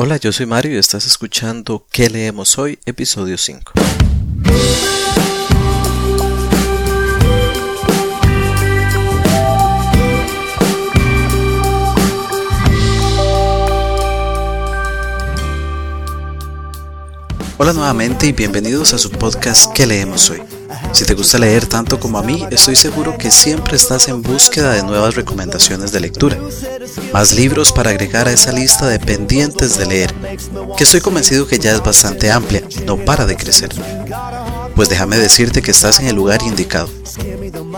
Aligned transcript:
Hola, 0.00 0.16
yo 0.16 0.30
soy 0.30 0.46
Mario 0.46 0.74
y 0.74 0.78
estás 0.78 1.06
escuchando 1.06 1.84
¿Qué 1.90 2.08
leemos 2.08 2.56
hoy? 2.56 2.78
Episodio 2.86 3.36
5. 3.36 3.72
Hola 17.56 17.72
nuevamente 17.72 18.28
y 18.28 18.32
bienvenidos 18.32 18.94
a 18.94 18.98
su 18.98 19.10
podcast 19.10 19.72
¿Qué 19.74 19.84
leemos 19.84 20.30
hoy? 20.30 20.57
Si 20.92 21.04
te 21.04 21.14
gusta 21.14 21.38
leer 21.38 21.66
tanto 21.66 22.00
como 22.00 22.18
a 22.18 22.22
mí, 22.22 22.44
estoy 22.50 22.76
seguro 22.76 23.16
que 23.16 23.30
siempre 23.30 23.76
estás 23.76 24.08
en 24.08 24.22
búsqueda 24.22 24.72
de 24.72 24.82
nuevas 24.82 25.14
recomendaciones 25.14 25.92
de 25.92 26.00
lectura. 26.00 26.36
Más 27.12 27.34
libros 27.34 27.72
para 27.72 27.90
agregar 27.90 28.28
a 28.28 28.32
esa 28.32 28.52
lista 28.52 28.86
de 28.86 28.98
pendientes 28.98 29.76
de 29.78 29.86
leer, 29.86 30.14
que 30.76 30.84
estoy 30.84 31.00
convencido 31.00 31.46
que 31.46 31.58
ya 31.58 31.72
es 31.72 31.82
bastante 31.82 32.30
amplia, 32.30 32.62
no 32.84 32.96
para 32.96 33.24
de 33.26 33.36
crecer. 33.36 33.70
Pues 34.74 34.88
déjame 34.88 35.18
decirte 35.18 35.62
que 35.62 35.70
estás 35.70 36.00
en 36.00 36.08
el 36.08 36.16
lugar 36.16 36.42
indicado. 36.42 36.88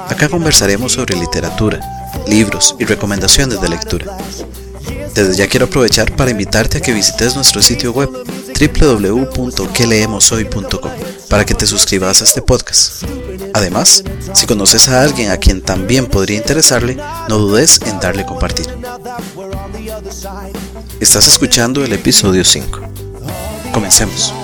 Acá 0.08 0.28
conversaremos 0.28 0.92
sobre 0.92 1.16
literatura, 1.16 1.80
libros 2.26 2.74
y 2.78 2.84
recomendaciones 2.84 3.60
de 3.60 3.68
lectura. 3.68 4.16
Desde 5.14 5.36
ya 5.36 5.48
quiero 5.48 5.66
aprovechar 5.66 6.16
para 6.16 6.30
invitarte 6.30 6.78
a 6.78 6.80
que 6.80 6.92
visites 6.92 7.34
nuestro 7.34 7.60
sitio 7.62 7.92
web 7.92 8.10
www.queleemoshoy.com 8.58 11.09
para 11.30 11.46
que 11.46 11.54
te 11.54 11.66
suscribas 11.66 12.20
a 12.20 12.24
este 12.24 12.42
podcast. 12.42 13.04
Además, 13.54 14.02
si 14.34 14.46
conoces 14.46 14.88
a 14.88 15.02
alguien 15.02 15.30
a 15.30 15.36
quien 15.38 15.62
también 15.62 16.06
podría 16.06 16.36
interesarle, 16.36 16.98
no 17.28 17.38
dudes 17.38 17.80
en 17.86 18.00
darle 18.00 18.26
compartir. 18.26 18.66
Estás 20.98 21.28
escuchando 21.28 21.84
el 21.84 21.92
episodio 21.92 22.44
5. 22.44 22.80
Comencemos. 23.72 24.34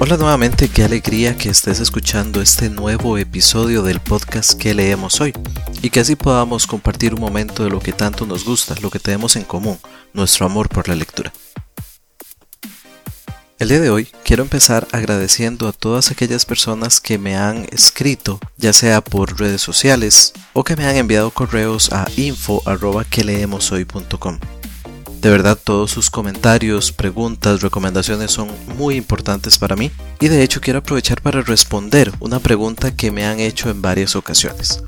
Hola 0.00 0.16
nuevamente, 0.16 0.68
qué 0.68 0.84
alegría 0.84 1.36
que 1.36 1.48
estés 1.48 1.80
escuchando 1.80 2.40
este 2.40 2.70
nuevo 2.70 3.18
episodio 3.18 3.82
del 3.82 3.98
podcast 3.98 4.52
que 4.52 4.72
leemos 4.72 5.20
hoy 5.20 5.34
y 5.82 5.90
que 5.90 5.98
así 5.98 6.14
podamos 6.14 6.68
compartir 6.68 7.14
un 7.14 7.20
momento 7.20 7.64
de 7.64 7.70
lo 7.70 7.80
que 7.80 7.92
tanto 7.92 8.24
nos 8.24 8.44
gusta, 8.44 8.76
lo 8.80 8.90
que 8.90 9.00
tenemos 9.00 9.34
en 9.34 9.42
común, 9.42 9.76
nuestro 10.12 10.46
amor 10.46 10.68
por 10.68 10.88
la 10.88 10.94
lectura. 10.94 11.32
El 13.58 13.70
día 13.70 13.80
de 13.80 13.90
hoy 13.90 14.06
quiero 14.22 14.44
empezar 14.44 14.86
agradeciendo 14.92 15.66
a 15.66 15.72
todas 15.72 16.12
aquellas 16.12 16.46
personas 16.46 17.00
que 17.00 17.18
me 17.18 17.36
han 17.36 17.66
escrito, 17.72 18.38
ya 18.56 18.72
sea 18.72 19.00
por 19.00 19.40
redes 19.40 19.62
sociales 19.62 20.32
o 20.52 20.62
que 20.62 20.76
me 20.76 20.86
han 20.86 20.94
enviado 20.94 21.32
correos 21.32 21.92
a 21.92 22.06
info@queleemoshoy.com. 22.16 24.38
De 25.20 25.30
verdad 25.30 25.58
todos 25.62 25.90
sus 25.90 26.10
comentarios, 26.10 26.92
preguntas, 26.92 27.60
recomendaciones 27.60 28.30
son 28.30 28.48
muy 28.76 28.94
importantes 28.94 29.58
para 29.58 29.74
mí 29.74 29.90
y 30.20 30.28
de 30.28 30.44
hecho 30.44 30.60
quiero 30.60 30.78
aprovechar 30.78 31.20
para 31.20 31.42
responder 31.42 32.12
una 32.20 32.38
pregunta 32.38 32.94
que 32.94 33.10
me 33.10 33.26
han 33.26 33.40
hecho 33.40 33.68
en 33.68 33.82
varias 33.82 34.14
ocasiones. 34.14 34.84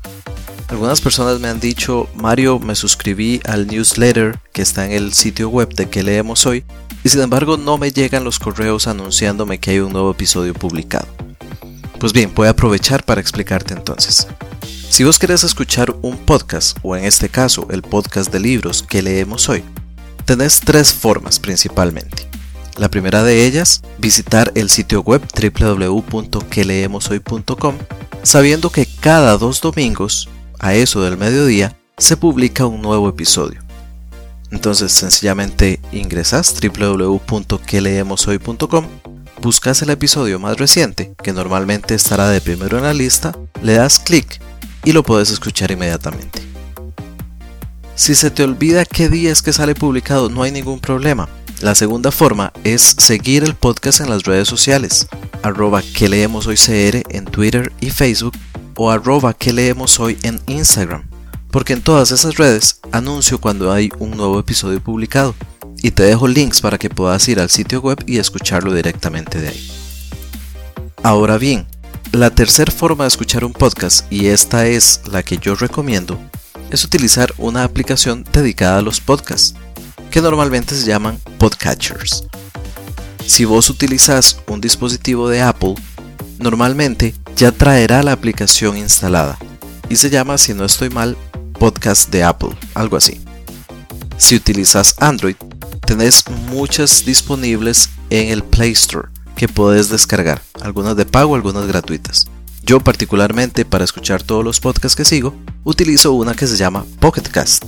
Algunas 0.69 1.01
personas 1.01 1.41
me 1.41 1.49
han 1.49 1.59
dicho, 1.59 2.07
Mario, 2.15 2.59
me 2.59 2.75
suscribí 2.75 3.41
al 3.43 3.67
newsletter 3.67 4.39
que 4.53 4.61
está 4.61 4.85
en 4.85 4.93
el 4.93 5.11
sitio 5.11 5.49
web 5.49 5.73
de 5.75 5.89
que 5.89 6.01
leemos 6.01 6.45
hoy 6.45 6.63
y 7.03 7.09
sin 7.09 7.19
embargo 7.19 7.57
no 7.57 7.77
me 7.77 7.91
llegan 7.91 8.23
los 8.23 8.39
correos 8.39 8.87
anunciándome 8.87 9.59
que 9.59 9.71
hay 9.71 9.79
un 9.79 9.91
nuevo 9.91 10.11
episodio 10.11 10.53
publicado. 10.53 11.07
Pues 11.99 12.13
bien, 12.13 12.31
voy 12.33 12.47
a 12.47 12.51
aprovechar 12.51 13.03
para 13.03 13.19
explicarte 13.19 13.73
entonces. 13.73 14.27
Si 14.89 15.03
vos 15.03 15.19
querés 15.19 15.43
escuchar 15.43 15.93
un 16.01 16.17
podcast, 16.17 16.77
o 16.83 16.95
en 16.95 17.03
este 17.03 17.27
caso 17.27 17.67
el 17.69 17.81
podcast 17.81 18.31
de 18.31 18.39
libros 18.39 18.81
que 18.81 19.01
leemos 19.01 19.49
hoy, 19.49 19.63
Tenés 20.25 20.59
tres 20.59 20.93
formas 20.93 21.39
principalmente. 21.39 22.27
La 22.77 22.89
primera 22.89 23.23
de 23.23 23.45
ellas, 23.45 23.81
visitar 23.97 24.51
el 24.55 24.69
sitio 24.69 25.01
web 25.01 25.21
www.queleemoshoy.com, 25.33 27.75
sabiendo 28.23 28.69
que 28.69 28.87
cada 28.99 29.37
dos 29.37 29.61
domingos, 29.61 30.27
a 30.59 30.73
eso 30.73 31.01
del 31.01 31.15
mediodía, 31.17 31.77
se 31.97 32.17
publica 32.17 32.65
un 32.65 32.81
nuevo 32.81 33.07
episodio. 33.09 33.61
Entonces 34.51 34.91
sencillamente 34.91 35.79
ingresas 35.91 36.55
www.queleemoshoy.com, 36.61 38.85
buscas 39.41 39.81
el 39.81 39.89
episodio 39.89 40.37
más 40.39 40.57
reciente, 40.57 41.13
que 41.21 41.33
normalmente 41.33 41.95
estará 41.95 42.29
de 42.29 42.39
primero 42.41 42.77
en 42.77 42.83
la 42.83 42.93
lista, 42.93 43.35
le 43.61 43.73
das 43.73 43.99
clic 43.99 44.39
y 44.83 44.93
lo 44.93 45.03
puedes 45.03 45.31
escuchar 45.31 45.71
inmediatamente. 45.71 46.50
Si 47.95 48.15
se 48.15 48.31
te 48.31 48.43
olvida 48.43 48.85
qué 48.85 49.09
día 49.09 49.31
es 49.31 49.41
que 49.41 49.53
sale 49.53 49.75
publicado, 49.75 50.29
no 50.29 50.43
hay 50.43 50.51
ningún 50.51 50.79
problema. 50.79 51.29
La 51.61 51.75
segunda 51.75 52.11
forma 52.11 52.51
es 52.63 52.81
seguir 52.97 53.43
el 53.43 53.53
podcast 53.53 54.01
en 54.01 54.09
las 54.09 54.23
redes 54.23 54.47
sociales, 54.47 55.07
arroba 55.43 55.83
que 55.83 56.09
leemos 56.09 56.47
hoy 56.47 56.57
en 57.09 57.25
Twitter 57.25 57.71
y 57.79 57.91
Facebook 57.91 58.33
o 58.75 58.89
arroba 58.89 59.33
que 59.35 59.53
leemos 59.53 59.99
hoy 59.99 60.17
en 60.23 60.41
Instagram, 60.47 61.07
porque 61.51 61.73
en 61.73 61.83
todas 61.83 62.11
esas 62.11 62.37
redes 62.37 62.79
anuncio 62.91 63.39
cuando 63.39 63.71
hay 63.71 63.91
un 63.99 64.11
nuevo 64.11 64.39
episodio 64.39 64.81
publicado 64.81 65.35
y 65.83 65.91
te 65.91 66.03
dejo 66.03 66.27
links 66.27 66.61
para 66.61 66.79
que 66.79 66.89
puedas 66.89 67.27
ir 67.27 67.39
al 67.39 67.51
sitio 67.51 67.81
web 67.81 68.03
y 68.07 68.17
escucharlo 68.17 68.73
directamente 68.73 69.39
de 69.39 69.49
ahí. 69.49 69.71
Ahora 71.03 71.37
bien, 71.37 71.67
la 72.11 72.29
tercera 72.29 72.71
forma 72.71 73.03
de 73.03 73.09
escuchar 73.09 73.45
un 73.45 73.53
podcast, 73.53 74.11
y 74.11 74.27
esta 74.27 74.67
es 74.67 75.01
la 75.11 75.23
que 75.23 75.37
yo 75.37 75.55
recomiendo, 75.55 76.19
es 76.71 76.83
utilizar 76.83 77.33
una 77.37 77.63
aplicación 77.63 78.25
dedicada 78.31 78.79
a 78.79 78.81
los 78.81 78.99
podcasts, 78.99 79.53
que 80.09 80.21
normalmente 80.21 80.75
se 80.75 80.87
llaman 80.87 81.19
podcatchers. 81.37 82.25
Si 83.25 83.45
vos 83.45 83.69
utilizas 83.69 84.37
un 84.47 84.61
dispositivo 84.61 85.29
de 85.29 85.41
Apple, 85.41 85.75
normalmente 86.39 87.13
ya 87.35 87.51
traerá 87.51 88.01
la 88.03 88.13
aplicación 88.13 88.77
instalada 88.77 89.37
y 89.89 89.97
se 89.97 90.09
llama, 90.09 90.37
si 90.37 90.53
no 90.53 90.65
estoy 90.65 90.89
mal, 90.89 91.17
Podcast 91.59 92.09
de 92.09 92.23
Apple, 92.23 92.57
algo 92.73 92.97
así. 92.97 93.21
Si 94.17 94.35
utilizas 94.35 94.95
Android, 94.99 95.35
tenés 95.85 96.23
muchas 96.47 97.05
disponibles 97.05 97.89
en 98.09 98.29
el 98.29 98.43
Play 98.43 98.71
Store 98.71 99.09
que 99.35 99.47
puedes 99.47 99.89
descargar, 99.89 100.41
algunas 100.61 100.95
de 100.95 101.05
pago, 101.05 101.35
algunas 101.35 101.67
gratuitas. 101.67 102.27
Yo 102.63 102.79
particularmente 102.79 103.65
para 103.65 103.83
escuchar 103.83 104.21
todos 104.23 104.43
los 104.43 104.59
podcasts 104.59 104.95
que 104.95 105.05
sigo, 105.05 105.35
utilizo 105.63 106.13
una 106.13 106.35
que 106.35 106.47
se 106.47 106.57
llama 106.57 106.85
Pocketcast. 106.99 107.65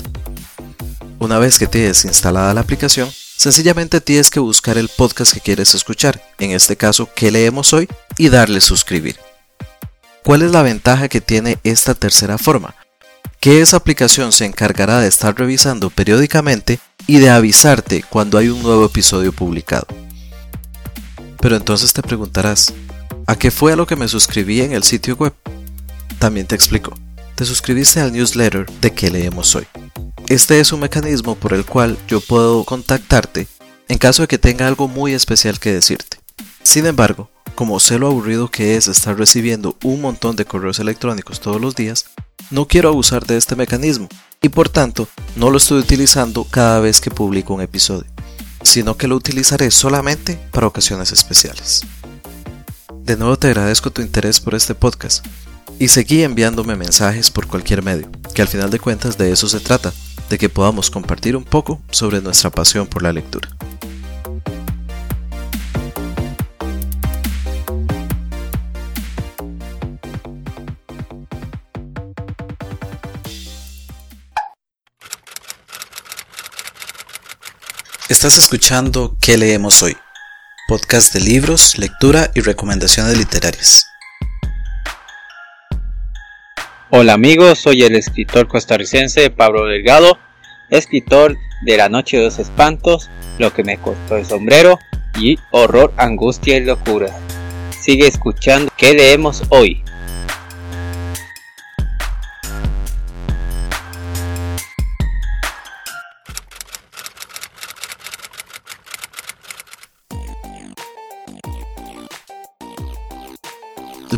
Una 1.20 1.40
vez 1.40 1.58
que 1.58 1.68
tienes 1.68 2.06
instalada 2.06 2.54
la 2.54 2.62
aplicación, 2.62 3.09
sencillamente 3.38 4.02
tienes 4.02 4.30
que 4.30 4.40
buscar 4.40 4.78
el 4.78 4.90
podcast 4.90 5.34
que 5.34 5.40
quieres 5.40 5.74
escuchar, 5.74 6.22
en 6.38 6.52
este 6.52 6.78
caso 6.78 7.09
que 7.16 7.31
leemos 7.31 7.74
hoy, 7.74 7.88
y 8.18 8.30
darle 8.30 8.62
suscribir. 8.62 9.18
¿Cuál 10.24 10.44
es 10.44 10.52
la 10.52 10.62
ventaja 10.62 11.10
que 11.10 11.22
tiene 11.22 11.58
esta 11.64 11.96
tercera 11.96 12.38
forma? 12.38 12.75
Que 13.40 13.62
esa 13.62 13.78
aplicación 13.78 14.31
se 14.31 14.46
encargará 14.46 15.00
de 15.00 15.08
estar 15.08 15.38
revisando 15.38 15.90
periódicamente 15.90 16.80
y 17.08 17.18
de 17.18 17.30
avisarte 17.30 18.06
cuando 18.10 18.38
hay 18.38 18.48
un 18.48 18.62
nuevo 18.62 18.86
episodio 18.86 19.34
publicado. 19.34 19.88
Pero 21.42 21.57
entonces 21.57 21.92
te 21.92 22.01
preguntarás, 22.01 22.74
¿A 23.25 23.38
qué 23.38 23.52
fue 23.52 23.72
a 23.72 23.75
lo 23.78 23.88
que 23.88 23.96
me 23.96 24.10
suscribí 24.10 24.62
en 24.62 24.74
el 24.74 24.84
sitio 24.84 25.16
web? 25.16 25.34
También 26.20 26.46
te 26.46 26.56
explico. 26.56 26.94
Te 27.36 27.46
suscribiste 27.46 28.02
al 28.02 28.12
newsletter 28.12 28.70
de 28.81 28.92
que 28.92 29.10
leemos 29.10 29.56
hoy. 29.56 29.66
Este 30.28 30.60
es 30.60 30.74
un 30.74 30.81
mecanismo 30.81 31.36
por 31.36 31.54
el 31.54 31.66
cual 31.66 31.98
yo 32.08 32.20
puedo 32.20 32.66
contactarte 32.66 33.48
en 33.88 33.98
caso 33.98 34.24
de 34.24 34.28
que 34.28 34.38
tenga 34.38 34.68
algo 34.68 34.88
muy 34.90 35.14
especial 35.14 35.60
que 35.60 35.74
decirte. 35.74 36.18
Sin 36.64 36.86
embargo, 36.86 37.30
como 37.56 37.80
sé 37.80 37.98
lo 37.98 38.08
aburrido 38.08 38.50
que 38.50 38.75
es 38.75 38.88
estar 38.88 39.18
recibiendo 39.18 39.78
un 39.84 40.02
montón 40.02 40.36
de 40.36 40.46
correos 40.46 40.80
electrónicos 40.80 41.40
todos 41.40 41.62
los 41.62 41.76
días, 41.76 42.06
no 42.52 42.68
quiero 42.68 42.90
abusar 42.90 43.26
de 43.26 43.38
este 43.38 43.56
mecanismo 43.56 44.10
y 44.42 44.50
por 44.50 44.68
tanto 44.68 45.08
no 45.38 45.50
lo 45.50 45.58
estoy 45.58 45.80
utilizando 45.80 46.44
cada 46.44 46.81
vez 46.81 47.00
que 47.00 47.12
publico 47.12 47.54
un 47.54 47.62
episodio, 47.62 48.10
sino 48.64 48.98
que 48.98 49.08
lo 49.08 49.16
utilizaré 49.16 49.72
solamente 49.72 50.38
para 50.52 50.68
ocasiones 50.68 51.12
especiales. 51.12 51.84
De 53.04 53.18
nuevo 53.18 53.36
te 53.36 53.48
agradezco 53.48 53.92
tu 53.92 54.02
interés 54.02 54.40
por 54.40 54.56
este 54.56 54.76
podcast 54.76 55.26
y 55.78 55.90
seguí 55.90 56.24
enviándome 56.24 56.78
mensajes 56.78 57.32
por 57.32 57.48
cualquier 57.48 57.84
medio, 57.84 58.10
que 58.34 58.42
al 58.42 58.48
final 58.48 58.70
de 58.72 58.80
cuentas 58.80 59.18
de 59.18 59.30
eso 59.30 59.50
se 59.50 59.60
trata, 59.60 59.92
de 60.30 60.38
que 60.38 60.48
podamos 60.48 60.90
compartir 60.90 61.36
un 61.36 61.44
poco 61.44 61.82
sobre 61.92 62.22
nuestra 62.22 62.50
pasión 62.50 62.88
por 62.88 63.04
la 63.04 63.12
lectura. 63.12 63.50
Estás 78.08 78.38
escuchando 78.38 79.18
¿Qué 79.20 79.38
leemos 79.38 79.84
hoy? 79.84 79.98
Podcast 80.65 81.13
de 81.13 81.19
libros, 81.19 81.77
lectura 81.77 82.31
y 82.33 82.39
recomendaciones 82.39 83.18
literarias. 83.18 83.86
Hola 86.89 87.13
amigos, 87.13 87.60
soy 87.60 87.83
el 87.83 87.98
escritor 87.98 88.48
costarricense 88.48 89.30
Pablo 89.30 89.65
Delgado, 89.65 90.18
escritor 90.69 91.36
de 91.65 91.75
La 91.75 91.89
Noche 91.89 92.15
de 92.15 92.24
los 92.24 92.39
Espantos, 92.39 93.10
Lo 93.39 93.54
que 93.54 93.65
me 93.65 93.77
costó 93.77 94.15
el 94.15 94.25
sombrero 94.25 94.80
y 95.19 95.38
Horror, 95.51 95.94
Angustia 95.98 96.56
y 96.56 96.62
Locura. 96.62 97.09
Sigue 97.77 98.07
escuchando 98.07 98.71
¿Qué 98.77 98.94
leemos 98.94 99.44
hoy? 99.50 99.83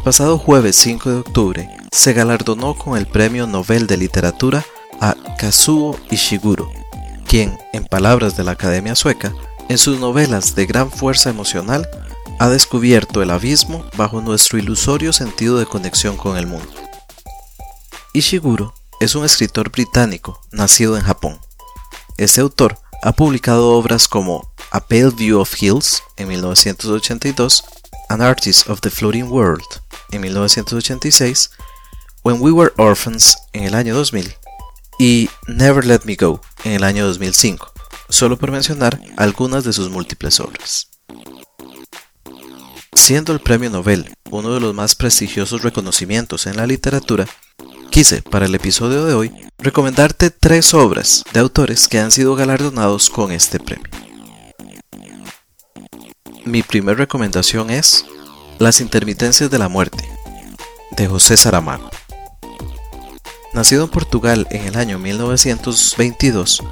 Pasado 0.05 0.37
jueves 0.37 0.75
5 0.75 1.09
de 1.09 1.15
octubre 1.15 1.69
se 1.91 2.13
galardonó 2.13 2.75
con 2.75 2.95
el 2.95 3.07
Premio 3.07 3.47
Nobel 3.47 3.87
de 3.87 3.97
Literatura 3.97 4.63
a 5.01 5.15
Kazuo 5.39 5.99
Ishiguro, 6.11 6.69
quien, 7.27 7.57
en 7.73 7.85
palabras 7.85 8.37
de 8.37 8.43
la 8.43 8.51
Academia 8.51 8.93
Sueca, 8.93 9.33
en 9.67 9.79
sus 9.79 9.99
novelas 9.99 10.53
de 10.53 10.67
gran 10.67 10.91
fuerza 10.91 11.31
emocional, 11.31 11.89
ha 12.37 12.49
descubierto 12.49 13.23
el 13.23 13.31
abismo 13.31 13.83
bajo 13.97 14.21
nuestro 14.21 14.59
ilusorio 14.59 15.11
sentido 15.11 15.57
de 15.57 15.65
conexión 15.65 16.17
con 16.17 16.37
el 16.37 16.45
mundo. 16.45 16.71
Ishiguro 18.13 18.75
es 18.99 19.15
un 19.15 19.25
escritor 19.25 19.71
británico 19.71 20.39
nacido 20.51 20.97
en 20.97 21.03
Japón. 21.03 21.39
Este 22.17 22.41
autor 22.41 22.77
ha 23.01 23.11
publicado 23.13 23.71
obras 23.71 24.07
como 24.07 24.53
A 24.69 24.81
Pale 24.81 25.09
View 25.09 25.39
of 25.39 25.59
Hills 25.59 26.03
en 26.15 26.27
1982, 26.27 27.63
An 28.09 28.21
Artist 28.21 28.69
of 28.69 28.81
the 28.81 28.91
Floating 28.91 29.31
World 29.31 29.84
en 30.15 30.21
1986, 30.21 31.51
When 32.23 32.37
We 32.41 32.51
Were 32.51 32.73
Orphans 32.77 33.37
en 33.53 33.63
el 33.63 33.75
año 33.75 33.95
2000 33.95 34.33
y 34.97 35.29
Never 35.47 35.85
Let 35.85 36.01
Me 36.05 36.15
Go 36.15 36.41
en 36.63 36.73
el 36.73 36.83
año 36.83 37.05
2005, 37.05 37.71
solo 38.09 38.37
por 38.37 38.51
mencionar 38.51 38.99
algunas 39.17 39.63
de 39.63 39.73
sus 39.73 39.89
múltiples 39.89 40.39
obras. 40.39 40.89
Siendo 42.93 43.33
el 43.33 43.39
Premio 43.39 43.69
Nobel 43.69 44.11
uno 44.31 44.53
de 44.53 44.59
los 44.59 44.73
más 44.73 44.95
prestigiosos 44.95 45.61
reconocimientos 45.61 46.47
en 46.47 46.57
la 46.57 46.65
literatura, 46.65 47.27
quise, 47.91 48.21
para 48.21 48.47
el 48.47 48.55
episodio 48.55 49.05
de 49.05 49.13
hoy, 49.13 49.31
recomendarte 49.59 50.31
tres 50.31 50.73
obras 50.73 51.23
de 51.33 51.39
autores 51.39 51.87
que 51.87 51.99
han 51.99 52.11
sido 52.11 52.35
galardonados 52.35 53.09
con 53.09 53.31
este 53.31 53.59
premio. 53.59 53.89
Mi 56.45 56.63
primera 56.63 56.97
recomendación 56.97 57.69
es 57.69 58.05
Las 58.57 58.79
intermitencias 58.79 59.51
de 59.51 59.59
la 59.59 59.67
muerte, 59.67 60.09
de 60.91 61.07
José 61.07 61.35
Saramago. 61.35 61.89
Nacido 63.53 63.83
en 63.83 63.89
Portugal 63.89 64.47
en 64.49 64.63
el 64.65 64.77
año 64.77 64.97
1922, 64.97 66.63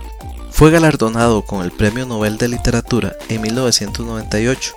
fue 0.49 0.71
galardonado 0.71 1.41
con 1.41 1.61
el 1.61 1.71
Premio 1.71 2.05
Nobel 2.05 2.37
de 2.37 2.47
Literatura 2.47 3.17
en 3.27 3.41
1998. 3.41 4.73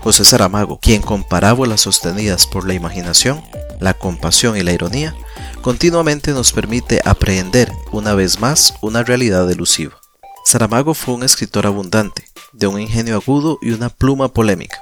José 0.00 0.24
Saramago, 0.24 0.78
quien 0.80 1.02
con 1.02 1.22
parábolas 1.22 1.82
sostenidas 1.82 2.46
por 2.46 2.66
la 2.66 2.72
imaginación, 2.72 3.44
la 3.78 3.92
compasión 3.92 4.56
y 4.56 4.62
la 4.62 4.72
ironía, 4.72 5.14
continuamente 5.60 6.32
nos 6.32 6.54
permite 6.54 7.02
aprehender 7.04 7.70
una 7.92 8.14
vez 8.14 8.40
más 8.40 8.72
una 8.80 9.02
realidad 9.02 9.50
elusiva. 9.50 10.00
Saramago 10.46 10.94
fue 10.94 11.12
un 11.12 11.24
escritor 11.24 11.66
abundante, 11.66 12.24
de 12.54 12.68
un 12.68 12.80
ingenio 12.80 13.16
agudo 13.16 13.58
y 13.60 13.72
una 13.72 13.90
pluma 13.90 14.28
polémica. 14.28 14.78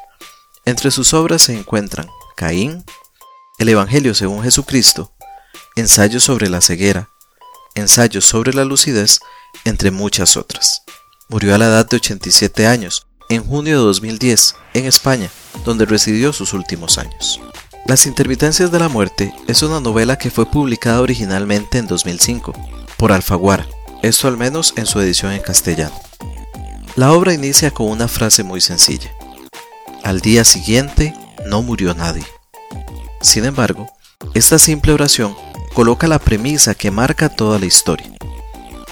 Entre 0.65 0.91
sus 0.91 1.15
obras 1.15 1.43
se 1.43 1.59
encuentran 1.59 2.09
Caín, 2.37 2.85
el 3.59 3.69
Evangelio 3.69 4.15
según 4.15 4.43
Jesucristo, 4.43 5.13
ensayos 5.77 6.25
sobre 6.25 6.49
la 6.49 6.61
ceguera, 6.61 7.11
ensayos 7.75 8.25
sobre 8.25 8.53
la 8.53 8.65
lucidez, 8.65 9.21
entre 9.65 9.91
muchas 9.91 10.37
otras. 10.37 10.83
Murió 11.29 11.55
a 11.55 11.59
la 11.59 11.67
edad 11.67 11.89
de 11.89 11.97
87 11.97 12.67
años, 12.67 13.07
en 13.29 13.45
junio 13.45 13.79
de 13.79 13.85
2010, 13.85 14.55
en 14.75 14.87
España, 14.87 15.31
donde 15.65 15.87
residió 15.87 16.33
sus 16.33 16.53
últimos 16.53 16.99
años. 16.99 17.41
Las 17.87 18.07
intermitencias 18.07 18.71
de 18.71 18.79
la 18.79 18.89
muerte 18.89 19.33
es 19.47 19.63
una 19.63 19.81
novela 19.81 20.17
que 20.17 20.31
fue 20.31 20.47
publicada 20.47 21.01
originalmente 21.01 21.79
en 21.79 21.87
2005 21.87 22.53
por 22.97 23.13
Alfaguara, 23.13 23.67
esto 24.03 24.29
al 24.29 24.37
menos 24.37 24.75
en 24.77 24.87
su 24.87 25.01
edición 25.01 25.33
en 25.33 25.43
castellano. 25.43 25.99
La 26.97 27.13
obra 27.13 27.33
inicia 27.33 27.71
con 27.71 27.89
una 27.89 28.09
frase 28.09 28.43
muy 28.43 28.61
sencilla. 28.61 29.11
Al 30.11 30.21
día 30.21 30.43
siguiente 30.43 31.15
no 31.47 31.63
murió 31.63 31.95
nadie. 31.95 32.27
Sin 33.21 33.45
embargo, 33.45 33.89
esta 34.35 34.59
simple 34.59 34.93
oración 34.93 35.37
coloca 35.73 36.09
la 36.09 36.19
premisa 36.19 36.75
que 36.75 36.91
marca 36.91 37.29
toda 37.29 37.61
la 37.61 37.67
historia. 37.67 38.11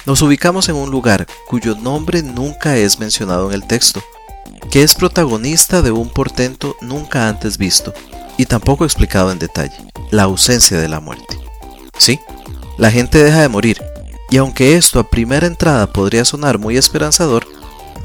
Nos 0.06 0.22
ubicamos 0.22 0.68
en 0.68 0.76
un 0.76 0.92
lugar 0.92 1.26
cuyo 1.48 1.74
nombre 1.74 2.22
nunca 2.22 2.76
es 2.76 3.00
mencionado 3.00 3.48
en 3.48 3.54
el 3.54 3.66
texto, 3.66 4.00
que 4.70 4.84
es 4.84 4.94
protagonista 4.94 5.82
de 5.82 5.90
un 5.90 6.08
portento 6.08 6.76
nunca 6.80 7.28
antes 7.28 7.58
visto 7.58 7.92
y 8.36 8.46
tampoco 8.46 8.84
explicado 8.84 9.32
en 9.32 9.40
detalle, 9.40 9.74
la 10.12 10.22
ausencia 10.22 10.78
de 10.78 10.88
la 10.88 11.00
muerte. 11.00 11.36
Sí, 11.98 12.20
la 12.76 12.92
gente 12.92 13.24
deja 13.24 13.40
de 13.40 13.48
morir, 13.48 13.82
y 14.30 14.36
aunque 14.36 14.76
esto 14.76 15.00
a 15.00 15.10
primera 15.10 15.48
entrada 15.48 15.92
podría 15.92 16.24
sonar 16.24 16.58
muy 16.58 16.76
esperanzador, 16.76 17.44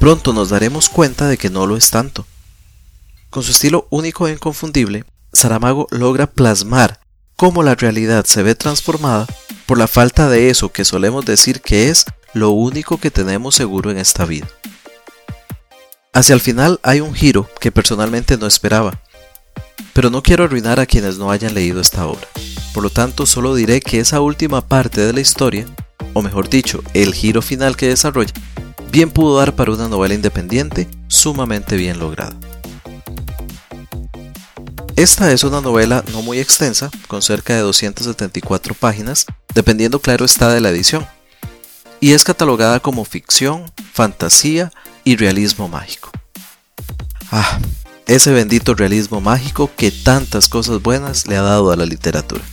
pronto 0.00 0.32
nos 0.32 0.50
daremos 0.50 0.88
cuenta 0.88 1.28
de 1.28 1.38
que 1.38 1.48
no 1.48 1.68
lo 1.68 1.76
es 1.76 1.90
tanto. 1.90 2.26
Con 3.34 3.42
su 3.42 3.50
estilo 3.50 3.88
único 3.90 4.28
e 4.28 4.32
inconfundible, 4.32 5.04
Saramago 5.32 5.88
logra 5.90 6.28
plasmar 6.28 7.00
cómo 7.34 7.64
la 7.64 7.74
realidad 7.74 8.26
se 8.26 8.44
ve 8.44 8.54
transformada 8.54 9.26
por 9.66 9.76
la 9.76 9.88
falta 9.88 10.28
de 10.28 10.50
eso 10.50 10.70
que 10.70 10.84
solemos 10.84 11.24
decir 11.24 11.60
que 11.60 11.88
es 11.88 12.04
lo 12.32 12.50
único 12.50 12.98
que 12.98 13.10
tenemos 13.10 13.56
seguro 13.56 13.90
en 13.90 13.98
esta 13.98 14.24
vida. 14.24 14.46
Hacia 16.12 16.32
el 16.32 16.40
final 16.40 16.78
hay 16.84 17.00
un 17.00 17.12
giro 17.12 17.50
que 17.58 17.72
personalmente 17.72 18.36
no 18.36 18.46
esperaba, 18.46 19.00
pero 19.94 20.10
no 20.10 20.22
quiero 20.22 20.44
arruinar 20.44 20.78
a 20.78 20.86
quienes 20.86 21.18
no 21.18 21.32
hayan 21.32 21.54
leído 21.54 21.80
esta 21.80 22.06
obra. 22.06 22.28
Por 22.72 22.84
lo 22.84 22.90
tanto, 22.90 23.26
solo 23.26 23.56
diré 23.56 23.80
que 23.80 23.98
esa 23.98 24.20
última 24.20 24.60
parte 24.68 25.00
de 25.00 25.12
la 25.12 25.20
historia, 25.20 25.66
o 26.12 26.22
mejor 26.22 26.48
dicho, 26.48 26.84
el 26.94 27.12
giro 27.12 27.42
final 27.42 27.76
que 27.76 27.88
desarrolla, 27.88 28.32
bien 28.92 29.10
pudo 29.10 29.38
dar 29.38 29.56
para 29.56 29.72
una 29.72 29.88
novela 29.88 30.14
independiente 30.14 30.88
sumamente 31.08 31.74
bien 31.74 31.98
lograda. 31.98 32.36
Esta 34.96 35.32
es 35.32 35.42
una 35.42 35.60
novela 35.60 36.04
no 36.12 36.22
muy 36.22 36.38
extensa, 36.38 36.88
con 37.08 37.20
cerca 37.20 37.52
de 37.52 37.62
274 37.62 38.74
páginas, 38.74 39.26
dependiendo 39.52 39.98
claro 39.98 40.24
está 40.24 40.52
de 40.54 40.60
la 40.60 40.70
edición, 40.70 41.04
y 41.98 42.12
es 42.12 42.22
catalogada 42.22 42.78
como 42.78 43.04
ficción, 43.04 43.64
fantasía 43.92 44.70
y 45.02 45.16
realismo 45.16 45.66
mágico. 45.66 46.12
Ah, 47.32 47.58
ese 48.06 48.30
bendito 48.30 48.74
realismo 48.74 49.20
mágico 49.20 49.68
que 49.76 49.90
tantas 49.90 50.48
cosas 50.48 50.80
buenas 50.80 51.26
le 51.26 51.36
ha 51.36 51.42
dado 51.42 51.72
a 51.72 51.76
la 51.76 51.86
literatura. 51.86 52.44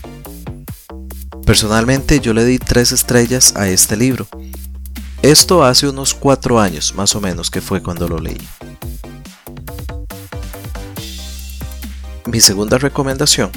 Personalmente 1.46 2.22
yo 2.22 2.34
le 2.34 2.44
di 2.44 2.58
tres 2.58 2.92
estrellas 2.92 3.54
a 3.56 3.68
este 3.68 3.96
libro. 3.96 4.28
Esto 5.22 5.64
hace 5.64 5.88
unos 5.88 6.16
cuatro 6.16 6.60
años 6.60 6.96
más 6.96 7.16
o 7.16 7.22
menos 7.22 7.52
que 7.52 7.62
fue 7.62 7.84
cuando 7.84 8.08
lo 8.08 8.18
leí. 8.18 8.42
Mi 12.32 12.40
segunda 12.40 12.78
recomendación 12.78 13.52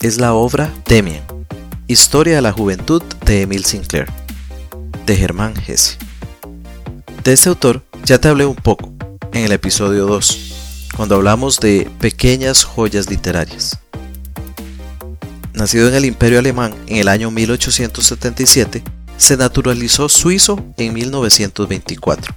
es 0.00 0.18
la 0.18 0.32
obra 0.32 0.72
Demian, 0.88 1.20
Historia 1.88 2.36
de 2.36 2.40
la 2.40 2.50
Juventud 2.50 3.02
de 3.26 3.42
Emil 3.42 3.66
Sinclair, 3.66 4.06
de 5.04 5.14
Germán 5.14 5.52
Hesse. 5.66 5.98
De 7.22 7.34
este 7.34 7.50
autor 7.50 7.82
ya 8.02 8.18
te 8.18 8.28
hablé 8.28 8.46
un 8.46 8.56
poco 8.56 8.90
en 9.34 9.44
el 9.44 9.52
episodio 9.52 10.06
2, 10.06 10.88
cuando 10.96 11.16
hablamos 11.16 11.60
de 11.60 11.90
pequeñas 12.00 12.64
joyas 12.64 13.10
literarias. 13.10 13.78
Nacido 15.52 15.86
en 15.88 15.94
el 15.94 16.06
Imperio 16.06 16.38
Alemán 16.38 16.74
en 16.86 16.96
el 16.96 17.08
año 17.08 17.30
1877, 17.30 18.82
se 19.18 19.36
naturalizó 19.36 20.08
suizo 20.08 20.64
en 20.78 20.94
1924. 20.94 22.34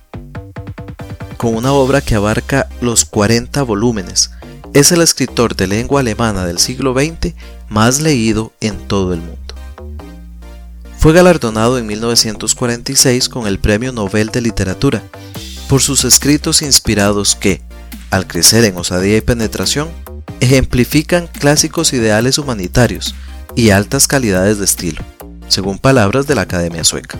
Con 1.38 1.56
una 1.56 1.72
obra 1.72 2.02
que 2.02 2.16
abarca 2.16 2.68
los 2.82 3.06
40 3.06 3.64
volúmenes 3.64 4.32
es 4.76 4.92
el 4.92 5.02
escritor 5.02 5.56
de 5.56 5.68
lengua 5.68 6.02
alemana 6.02 6.46
del 6.46 6.60
siglo 6.60 6.94
XX 6.94 7.34
más 7.70 8.02
leído 8.02 8.52
en 8.60 8.78
todo 8.78 9.14
el 9.14 9.22
mundo. 9.22 9.56
Fue 11.00 11.14
galardonado 11.14 11.78
en 11.78 11.88
1946 11.88 13.30
con 13.30 13.48
el 13.48 13.58
Premio 13.58 13.94
Nobel 13.94 14.32
de 14.32 14.42
Literatura 14.42 15.02
por 15.70 15.82
sus 15.82 16.04
escritos 16.04 16.62
inspirados 16.62 17.36
que, 17.36 17.62
al 18.12 18.28
crecer 18.28 18.66
en 18.66 18.76
osadía 18.76 19.16
y 19.16 19.22
penetración, 19.22 19.88
ejemplifican 20.42 21.28
clásicos 21.28 21.94
ideales 21.94 22.38
humanitarios 22.38 23.16
y 23.56 23.70
altas 23.70 24.10
calidades 24.10 24.60
de 24.60 24.66
estilo, 24.66 25.02
según 25.48 25.80
palabras 25.80 26.28
de 26.28 26.36
la 26.36 26.42
Academia 26.42 26.84
Sueca. 26.84 27.18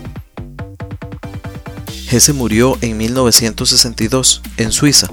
Hesse 2.10 2.34
murió 2.34 2.76
en 2.82 2.98
1962 2.98 4.42
en 4.58 4.72
Suiza, 4.72 5.08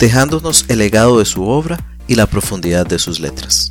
dejándonos 0.00 0.64
el 0.68 0.78
legado 0.78 1.18
de 1.18 1.26
su 1.26 1.46
obra 1.46 1.78
y 2.08 2.14
la 2.14 2.26
profundidad 2.26 2.86
de 2.86 2.98
sus 2.98 3.20
letras. 3.20 3.68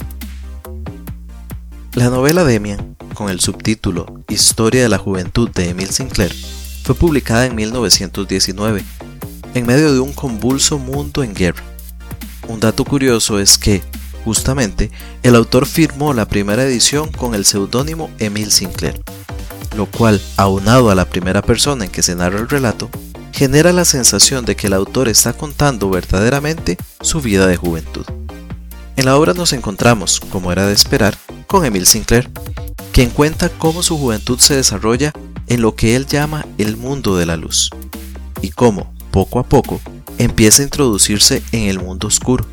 La 1.95 2.09
novela 2.11 2.43
Demian, 2.43 2.95
con 3.15 3.29
el 3.29 3.39
subtítulo 3.39 4.05
Historia 4.29 4.83
de 4.83 4.89
la 4.89 4.99
Juventud 4.99 5.49
de 5.49 5.69
Emile 5.69 5.91
Sinclair, 5.91 6.33
fue 6.83 6.93
publicada 6.93 7.47
en 7.47 7.55
1919, 7.55 8.83
en 9.55 9.65
medio 9.65 9.91
de 9.91 9.99
un 9.99 10.13
convulso 10.13 10.77
mundo 10.77 11.23
en 11.23 11.33
guerra. 11.33 11.63
Un 12.47 12.59
dato 12.59 12.85
curioso 12.85 13.39
es 13.39 13.57
que, 13.57 13.81
justamente, 14.23 14.91
el 15.23 15.35
autor 15.35 15.65
firmó 15.65 16.13
la 16.13 16.27
primera 16.27 16.63
edición 16.63 17.11
con 17.11 17.33
el 17.33 17.43
seudónimo 17.43 18.11
Emile 18.19 18.51
Sinclair, 18.51 19.01
lo 19.75 19.87
cual, 19.87 20.21
aunado 20.37 20.91
a 20.91 20.95
la 20.95 21.05
primera 21.05 21.41
persona 21.41 21.85
en 21.85 21.91
que 21.91 22.03
se 22.03 22.15
narra 22.15 22.37
el 22.37 22.49
relato, 22.49 22.91
genera 23.39 23.71
la 23.71 23.85
sensación 23.85 24.43
de 24.43 24.57
que 24.57 24.67
el 24.67 24.73
autor 24.73 25.07
está 25.07 25.31
contando 25.31 25.89
verdaderamente 25.89 26.77
su 26.99 27.21
vida 27.21 27.47
de 27.47 27.55
juventud. 27.55 28.05
En 28.97 29.05
la 29.05 29.15
obra 29.15 29.33
nos 29.33 29.53
encontramos, 29.53 30.19
como 30.19 30.51
era 30.51 30.67
de 30.67 30.73
esperar, 30.73 31.17
con 31.47 31.63
Emile 31.63 31.85
Sinclair, 31.85 32.29
quien 32.91 33.09
cuenta 33.09 33.47
cómo 33.47 33.81
su 33.81 33.97
juventud 33.97 34.39
se 34.39 34.57
desarrolla 34.57 35.13
en 35.47 35.61
lo 35.61 35.73
que 35.73 35.95
él 35.95 36.05
llama 36.05 36.45
el 36.57 36.75
mundo 36.75 37.15
de 37.15 37.25
la 37.25 37.37
luz, 37.37 37.69
y 38.41 38.49
cómo, 38.49 38.93
poco 39.09 39.39
a 39.39 39.43
poco, 39.43 39.79
empieza 40.17 40.61
a 40.61 40.65
introducirse 40.65 41.41
en 41.53 41.69
el 41.69 41.79
mundo 41.79 42.09
oscuro, 42.09 42.45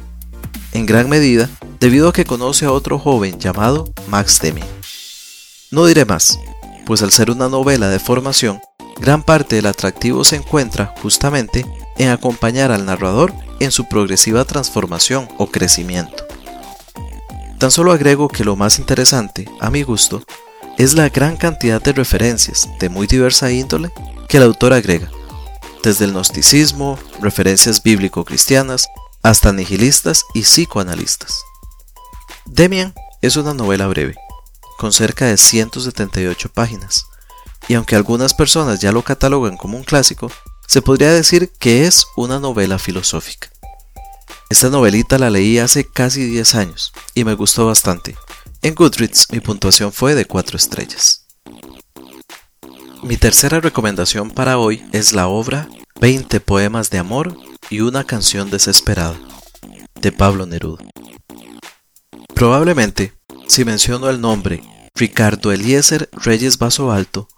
en 0.71 0.87
gran 0.87 1.09
medida 1.09 1.51
debido 1.81 2.11
a 2.11 2.13
que 2.13 2.25
conoce 2.25 2.65
a 2.65 2.71
otro 2.71 3.01
joven 3.01 3.41
llamado 3.41 3.93
Max 4.07 4.39
Demian. 4.41 4.69
No 5.73 5.85
diré 5.85 6.05
más, 6.05 6.39
pues 6.87 7.03
al 7.03 7.11
ser 7.11 7.33
una 7.33 7.49
novela 7.49 7.89
de 7.89 7.99
formación, 7.99 8.61
gran 8.99 9.23
parte 9.23 9.57
del 9.57 9.67
atractivo 9.67 10.25
se 10.25 10.37
encuentra 10.37 10.95
justamente 11.03 11.67
en 11.99 12.11
acompañar 12.11 12.73
al 12.73 12.85
narrador 12.85 13.33
en 13.61 13.71
su 13.71 13.89
progresiva 13.89 14.45
transformación 14.45 15.29
o 15.39 15.49
crecimiento. 15.49 16.27
Tan 17.59 17.71
solo 17.71 17.93
agrego 17.93 18.29
que 18.29 18.45
lo 18.45 18.57
más 18.57 18.79
interesante, 18.79 19.49
a 19.61 19.71
mi 19.71 19.83
gusto, 19.83 20.23
es 20.77 20.95
la 20.95 21.09
gran 21.09 21.37
cantidad 21.37 21.81
de 21.83 21.93
referencias 21.93 22.69
de 22.79 22.91
muy 22.91 23.07
diversa 23.07 23.51
índole 23.51 23.91
que 24.29 24.37
el 24.37 24.43
autor 24.43 24.75
agrega, 24.75 25.11
desde 25.83 26.05
el 26.05 26.13
gnosticismo, 26.13 26.99
referencias 27.21 27.83
bíblico-cristianas, 27.83 28.89
hasta 29.23 29.53
nihilistas 29.53 30.25
y 30.35 30.43
psicoanalistas. 30.43 31.43
Demian 32.45 32.95
es 33.23 33.37
una 33.37 33.55
novela 33.55 33.87
breve, 33.87 34.15
con 34.79 34.93
cerca 34.93 35.25
de 35.27 35.37
178 35.37 36.51
páginas, 36.51 37.07
y 37.69 37.75
aunque 37.75 37.97
algunas 37.97 38.35
personas 38.35 38.81
ya 38.81 38.93
lo 38.93 39.03
catalogan 39.03 39.57
como 39.57 39.77
un 39.77 39.85
clásico, 39.85 40.31
se 40.67 40.83
podría 40.83 41.13
decir 41.13 41.53
que 41.59 41.87
es 41.87 42.07
una 42.17 42.39
novela 42.39 42.79
filosófica. 42.79 43.51
Esta 44.49 44.71
novelita 44.71 45.19
la 45.19 45.31
leí 45.31 45.59
hace 45.59 45.85
casi 45.85 46.25
10 46.25 46.55
años 46.55 46.93
y 47.15 47.25
me 47.25 47.35
gustó 47.35 47.67
bastante. 47.67 48.17
En 48.63 48.75
Goodreads 48.75 49.29
mi 49.33 49.41
puntuación 49.41 49.93
fue 49.93 50.15
de 50.15 50.25
4 50.25 50.57
estrellas. 50.57 51.27
Mi 53.03 53.17
tercera 53.17 53.61
recomendación 53.61 54.31
para 54.31 54.59
hoy 54.59 54.85
es 54.93 55.13
la 55.13 55.29
obra 55.29 55.69
20 56.01 56.41
poemas 56.41 56.91
de 56.91 56.99
amor 56.99 57.37
y 57.71 57.81
una 57.81 58.05
canción 58.05 58.51
desesperada 58.51 59.17
de 60.01 60.13
Pablo 60.13 60.47
Neruda. 60.47 60.85
Probablemente 62.35 63.15
si 63.47 63.65
menciono 63.65 64.11
el 64.11 64.21
nombre 64.21 64.63
Ricardo 64.95 65.53
Eliezer 65.53 66.09
Reyes 66.13 66.59
Vaso 66.59 66.91
Alto, 66.91 67.29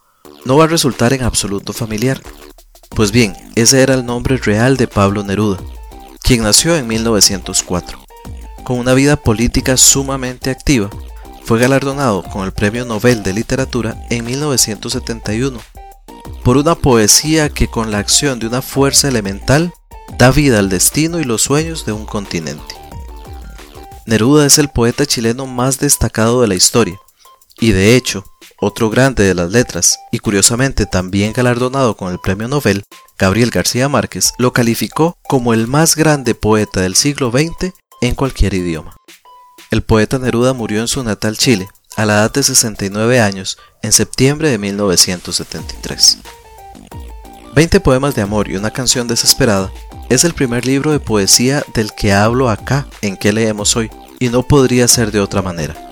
no 0.45 0.57
va 0.57 0.65
a 0.65 0.69
resultar 0.69 1.13
en 1.13 1.23
absoluto 1.23 1.73
familiar. 1.73 2.21
Pues 2.91 3.13
bien, 3.13 3.37
ese 3.55 3.83
era 3.83 3.95
el 3.95 4.05
nombre 4.05 4.37
real 4.37 4.77
de 4.77 4.89
Pablo 4.89 5.23
Neruda, 5.23 5.59
quien 6.23 6.43
nació 6.43 6.77
en 6.77 6.87
1904. 6.87 7.99
Con 8.65 8.79
una 8.79 8.95
vida 8.95 9.17
política 9.17 9.77
sumamente 9.77 10.51
activa, 10.51 10.91
fue 11.45 11.59
galardonado 11.59 12.23
con 12.25 12.45
el 12.45 12.53
Premio 12.53 12.85
Nobel 12.85 13.23
de 13.23 13.33
Literatura 13.33 13.97
en 14.11 14.25
1971 14.25 15.61
por 16.49 16.57
una 16.57 16.75
poesía 16.75 17.51
que 17.51 17.69
con 17.69 17.91
la 17.91 17.99
acción 17.99 18.39
de 18.39 18.47
una 18.47 18.63
fuerza 18.63 19.09
elemental 19.09 19.73
da 20.17 20.31
vida 20.31 20.59
al 20.59 20.69
destino 20.69 21.21
y 21.21 21.25
los 21.25 21.43
sueños 21.43 21.85
de 21.85 21.93
un 21.93 22.07
continente. 22.07 22.75
Neruda 24.07 24.47
es 24.47 24.59
el 24.59 24.69
poeta 24.69 25.05
chileno 25.05 25.47
más 25.47 25.79
destacado 25.79 26.41
de 26.41 26.49
la 26.49 26.55
historia, 26.55 26.99
y 27.61 27.73
de 27.73 27.97
hecho, 27.97 28.25
otro 28.61 28.91
grande 28.91 29.25
de 29.25 29.35
las 29.35 29.51
letras, 29.51 29.99
y 30.11 30.19
curiosamente 30.19 30.87
también 30.87 31.33
galardonado 31.33 31.97
con 31.97 32.13
el 32.13 32.19
premio 32.19 32.49
Nobel, 32.49 32.85
Gabriel 33.19 33.51
García 33.51 33.89
Márquez, 33.89 34.33
lo 34.39 34.53
calificó 34.53 35.17
como 35.29 35.55
el 35.55 35.67
más 35.67 35.97
grande 35.97 36.35
poeta 36.35 36.81
del 36.81 36.95
siglo 36.95 37.31
XX 37.31 37.73
en 38.01 38.15
cualquier 38.15 38.55
idioma. 38.55 38.97
El 39.71 39.83
poeta 39.83 40.19
Neruda 40.19 40.55
murió 40.55 40.81
en 40.81 40.89
su 40.89 41.03
natal 41.05 41.37
Chile, 41.37 41.69
a 41.97 42.07
la 42.07 42.15
edad 42.15 42.33
de 42.33 42.43
69 42.43 43.21
años, 43.21 43.59
en 43.83 43.93
septiembre 43.93 44.51
de 44.51 44.59
1973. 44.59 46.19
Veinte 47.55 47.81
poemas 47.81 48.15
de 48.15 48.23
amor 48.23 48.49
y 48.49 48.57
una 48.57 48.71
canción 48.71 49.09
desesperada 49.09 49.73
es 50.09 50.25
el 50.25 50.33
primer 50.33 50.65
libro 50.65 50.93
de 50.93 51.01
poesía 51.01 51.65
del 51.75 51.93
que 51.93 52.13
hablo 52.13 52.51
acá 52.51 52.87
en 53.03 53.17
que 53.17 53.33
leemos 53.33 53.77
hoy, 53.77 53.91
y 54.21 54.29
no 54.29 54.43
podría 54.43 54.89
ser 54.89 55.11
de 55.11 55.21
otra 55.21 55.43
manera. 55.43 55.88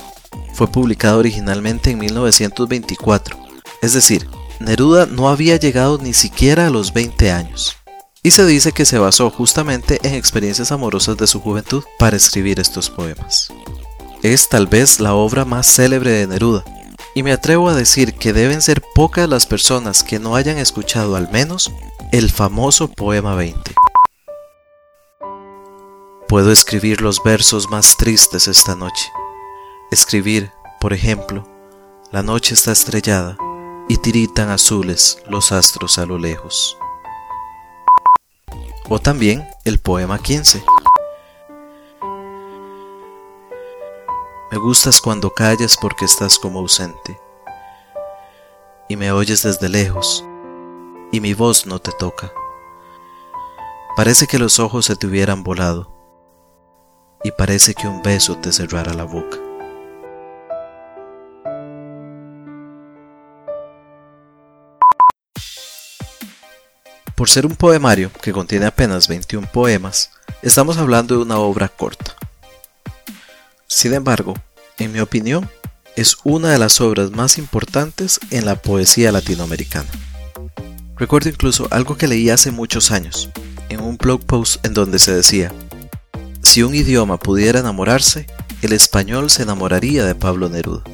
Fue 0.56 0.68
publicado 0.68 1.18
originalmente 1.18 1.90
en 1.90 1.98
1924, 1.98 3.38
es 3.82 3.92
decir, 3.92 4.26
Neruda 4.58 5.04
no 5.04 5.28
había 5.28 5.56
llegado 5.56 5.98
ni 5.98 6.14
siquiera 6.14 6.66
a 6.66 6.70
los 6.70 6.94
20 6.94 7.30
años. 7.30 7.76
Y 8.22 8.30
se 8.30 8.46
dice 8.46 8.72
que 8.72 8.86
se 8.86 8.98
basó 8.98 9.28
justamente 9.28 10.00
en 10.02 10.14
experiencias 10.14 10.72
amorosas 10.72 11.18
de 11.18 11.26
su 11.26 11.42
juventud 11.42 11.84
para 11.98 12.16
escribir 12.16 12.58
estos 12.58 12.88
poemas. 12.88 13.52
Es 14.22 14.48
tal 14.48 14.66
vez 14.66 14.98
la 14.98 15.12
obra 15.12 15.44
más 15.44 15.66
célebre 15.66 16.12
de 16.12 16.26
Neruda, 16.26 16.64
y 17.14 17.22
me 17.22 17.32
atrevo 17.32 17.68
a 17.68 17.74
decir 17.74 18.14
que 18.14 18.32
deben 18.32 18.62
ser 18.62 18.82
pocas 18.94 19.28
las 19.28 19.44
personas 19.44 20.02
que 20.02 20.18
no 20.18 20.36
hayan 20.36 20.56
escuchado 20.56 21.16
al 21.16 21.30
menos 21.30 21.70
el 22.12 22.30
famoso 22.30 22.88
poema 22.88 23.34
20. 23.34 23.74
Puedo 26.28 26.50
escribir 26.50 27.02
los 27.02 27.22
versos 27.22 27.68
más 27.68 27.98
tristes 27.98 28.48
esta 28.48 28.74
noche. 28.74 29.04
Escribir, 29.92 30.50
por 30.80 30.92
ejemplo, 30.92 31.46
la 32.10 32.24
noche 32.24 32.54
está 32.54 32.72
estrellada 32.72 33.38
y 33.88 33.98
tiritan 33.98 34.50
azules 34.50 35.22
los 35.28 35.52
astros 35.52 35.98
a 35.98 36.06
lo 36.06 36.18
lejos. 36.18 36.76
O 38.88 38.98
también 38.98 39.46
el 39.64 39.78
poema 39.78 40.18
15. 40.18 40.64
Me 44.50 44.58
gustas 44.58 45.00
cuando 45.00 45.30
callas 45.30 45.76
porque 45.80 46.04
estás 46.04 46.36
como 46.40 46.58
ausente 46.58 47.20
y 48.88 48.96
me 48.96 49.12
oyes 49.12 49.44
desde 49.44 49.68
lejos 49.68 50.24
y 51.12 51.20
mi 51.20 51.32
voz 51.32 51.64
no 51.64 51.78
te 51.78 51.92
toca. 51.92 52.32
Parece 53.96 54.26
que 54.26 54.40
los 54.40 54.58
ojos 54.58 54.86
se 54.86 54.96
te 54.96 55.06
hubieran 55.06 55.44
volado 55.44 55.92
y 57.22 57.30
parece 57.30 57.72
que 57.74 57.86
un 57.86 58.02
beso 58.02 58.36
te 58.38 58.50
cerrara 58.52 58.92
la 58.92 59.04
boca. 59.04 59.45
Por 67.16 67.30
ser 67.30 67.46
un 67.46 67.56
poemario 67.56 68.12
que 68.20 68.30
contiene 68.30 68.66
apenas 68.66 69.08
21 69.08 69.48
poemas, 69.50 70.10
estamos 70.42 70.76
hablando 70.76 71.16
de 71.16 71.22
una 71.22 71.38
obra 71.38 71.68
corta. 71.68 72.14
Sin 73.66 73.94
embargo, 73.94 74.34
en 74.76 74.92
mi 74.92 75.00
opinión, 75.00 75.50
es 75.96 76.18
una 76.24 76.50
de 76.50 76.58
las 76.58 76.78
obras 76.82 77.12
más 77.12 77.38
importantes 77.38 78.20
en 78.30 78.44
la 78.44 78.56
poesía 78.56 79.12
latinoamericana. 79.12 79.88
Recuerdo 80.96 81.30
incluso 81.30 81.68
algo 81.70 81.96
que 81.96 82.06
leí 82.06 82.28
hace 82.28 82.50
muchos 82.50 82.90
años, 82.90 83.30
en 83.70 83.80
un 83.80 83.96
blog 83.96 84.22
post 84.26 84.64
en 84.66 84.74
donde 84.74 84.98
se 84.98 85.14
decía, 85.14 85.54
si 86.42 86.62
un 86.62 86.74
idioma 86.74 87.18
pudiera 87.18 87.60
enamorarse, 87.60 88.26
el 88.60 88.74
español 88.74 89.30
se 89.30 89.44
enamoraría 89.44 90.04
de 90.04 90.14
Pablo 90.14 90.50
Neruda. 90.50 90.84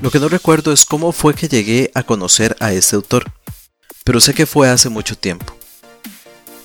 Lo 0.00 0.10
que 0.10 0.18
no 0.18 0.28
recuerdo 0.28 0.72
es 0.72 0.84
cómo 0.84 1.12
fue 1.12 1.32
que 1.32 1.46
llegué 1.46 1.92
a 1.94 2.02
conocer 2.02 2.56
a 2.58 2.72
este 2.72 2.96
autor, 2.96 3.30
pero 4.04 4.20
sé 4.20 4.34
que 4.34 4.46
fue 4.46 4.68
hace 4.68 4.88
mucho 4.88 5.16
tiempo. 5.16 5.56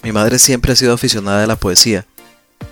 Mi 0.03 0.11
madre 0.11 0.39
siempre 0.39 0.73
ha 0.73 0.75
sido 0.75 0.93
aficionada 0.93 1.43
a 1.43 1.47
la 1.47 1.55
poesía, 1.55 2.05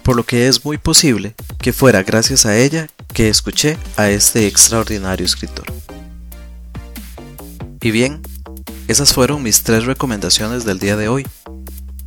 por 0.03 0.15
lo 0.15 0.25
que 0.25 0.47
es 0.47 0.63
muy 0.63 0.77
posible 0.77 1.35
que 1.59 1.73
fuera 1.73 2.03
gracias 2.03 2.45
a 2.45 2.57
ella 2.57 2.87
que 3.13 3.29
escuché 3.29 3.77
a 3.97 4.09
este 4.09 4.47
extraordinario 4.47 5.25
escritor. 5.25 5.65
Y 7.81 7.91
bien, 7.91 8.21
esas 8.87 9.13
fueron 9.13 9.43
mis 9.43 9.63
tres 9.63 9.85
recomendaciones 9.85 10.65
del 10.65 10.79
día 10.79 10.95
de 10.95 11.07
hoy 11.07 11.25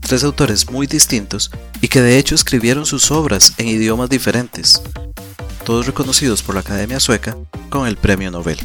tres 0.09 0.25
autores 0.25 0.71
muy 0.71 0.87
distintos 0.87 1.51
y 1.83 1.89
que 1.89 2.01
de 2.01 2.17
hecho 2.17 2.35
escribieron 2.35 2.87
sus 2.87 3.11
obras 3.11 3.53
en 3.59 3.69
idiomas 3.69 4.09
diferentes, 4.09 4.81
todos 5.67 5.85
reconocidos 5.85 6.43
por 6.43 6.55
la 6.55 6.63
Academia 6.63 6.99
Sueca 6.99 7.37
con 7.69 7.87
el 7.87 7.99
Premio 7.99 8.31
Nobel, 8.31 8.59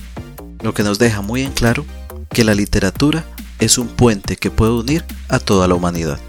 lo 0.62 0.74
que 0.74 0.84
nos 0.84 1.00
deja 1.00 1.22
muy 1.22 1.42
en 1.42 1.52
claro 1.52 1.86
que 2.30 2.46
la 2.46 2.56
literatura 2.56 3.26
es 3.63 3.77
un 3.77 3.88
puente 3.88 4.36
que 4.36 4.51
puede 4.51 4.74
unir 4.74 5.05
a 5.29 5.39
toda 5.39 5.67
la 5.70 5.75
humanidad. 5.75 6.20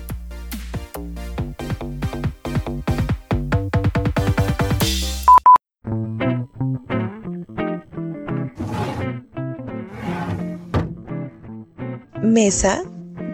Mesa 12.22 12.82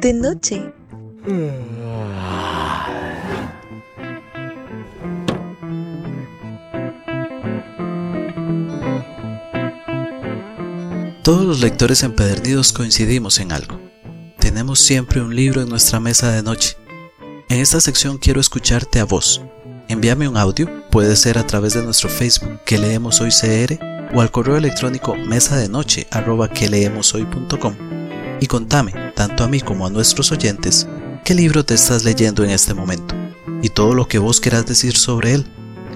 de 0.00 0.12
noche. 0.14 0.73
Todos 11.23 11.45
los 11.45 11.61
lectores 11.61 12.02
empedernidos 12.02 12.73
coincidimos 12.73 13.38
en 13.40 13.52
algo. 13.52 13.80
Tenemos 14.50 14.80
siempre 14.80 15.23
un 15.23 15.37
libro 15.37 15.62
en 15.62 15.69
nuestra 15.69 16.00
mesa 16.00 16.33
de 16.33 16.42
noche. 16.42 16.76
En 17.49 17.61
esta 17.61 17.80
sección 17.80 18.19
quiero 18.19 18.40
escucharte 18.40 18.99
a 18.99 19.04
vos. 19.04 19.40
Envíame 19.87 20.26
un 20.26 20.37
audio, 20.37 20.69
puede 20.90 21.14
ser 21.14 21.38
a 21.38 21.47
través 21.47 21.75
de 21.75 21.85
nuestro 21.85 22.09
Facebook 22.09 22.59
que 22.66 22.76
leemos 22.76 23.21
hoy 23.21 23.30
CR 23.30 23.78
o 24.12 24.21
al 24.21 24.33
correo 24.33 24.57
electrónico 24.57 25.14
mesa 25.14 25.57
de 25.57 25.69
noche 25.69 26.09
que 26.52 26.69
leemos 26.69 27.14
hoy.com 27.14 27.76
y 28.40 28.47
contame, 28.49 28.92
tanto 29.14 29.45
a 29.45 29.49
mí 29.49 29.61
como 29.61 29.87
a 29.87 29.90
nuestros 29.90 30.33
oyentes, 30.33 30.88
qué 31.25 31.35
libro 31.35 31.64
te 31.64 31.75
estás 31.75 32.02
leyendo 32.02 32.42
en 32.42 32.50
este 32.50 32.75
momento 32.75 33.14
y 33.62 33.69
todo 33.69 33.95
lo 33.95 34.09
que 34.09 34.19
vos 34.19 34.40
querás 34.40 34.66
decir 34.66 34.97
sobre 34.97 35.35
él. 35.35 35.47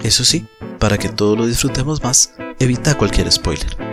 Eso 0.01 0.23
sí, 0.23 0.45
para 0.79 0.97
que 0.97 1.09
todos 1.09 1.37
lo 1.37 1.45
disfrutemos 1.45 2.01
más, 2.01 2.31
evita 2.57 2.97
cualquier 2.97 3.29
spoiler. 3.29 3.84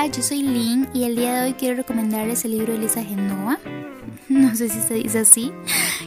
Hola, 0.00 0.12
yo 0.12 0.22
soy 0.22 0.44
Lynn 0.44 0.88
y 0.94 1.02
el 1.02 1.16
día 1.16 1.34
de 1.34 1.46
hoy 1.48 1.54
quiero 1.54 1.74
recomendarles 1.74 2.44
el 2.44 2.52
libro 2.52 2.72
de 2.72 2.78
Elisa 2.78 3.02
Genova, 3.02 3.58
no 4.28 4.54
sé 4.54 4.68
si 4.68 4.80
se 4.80 4.94
dice 4.94 5.18
así, 5.18 5.52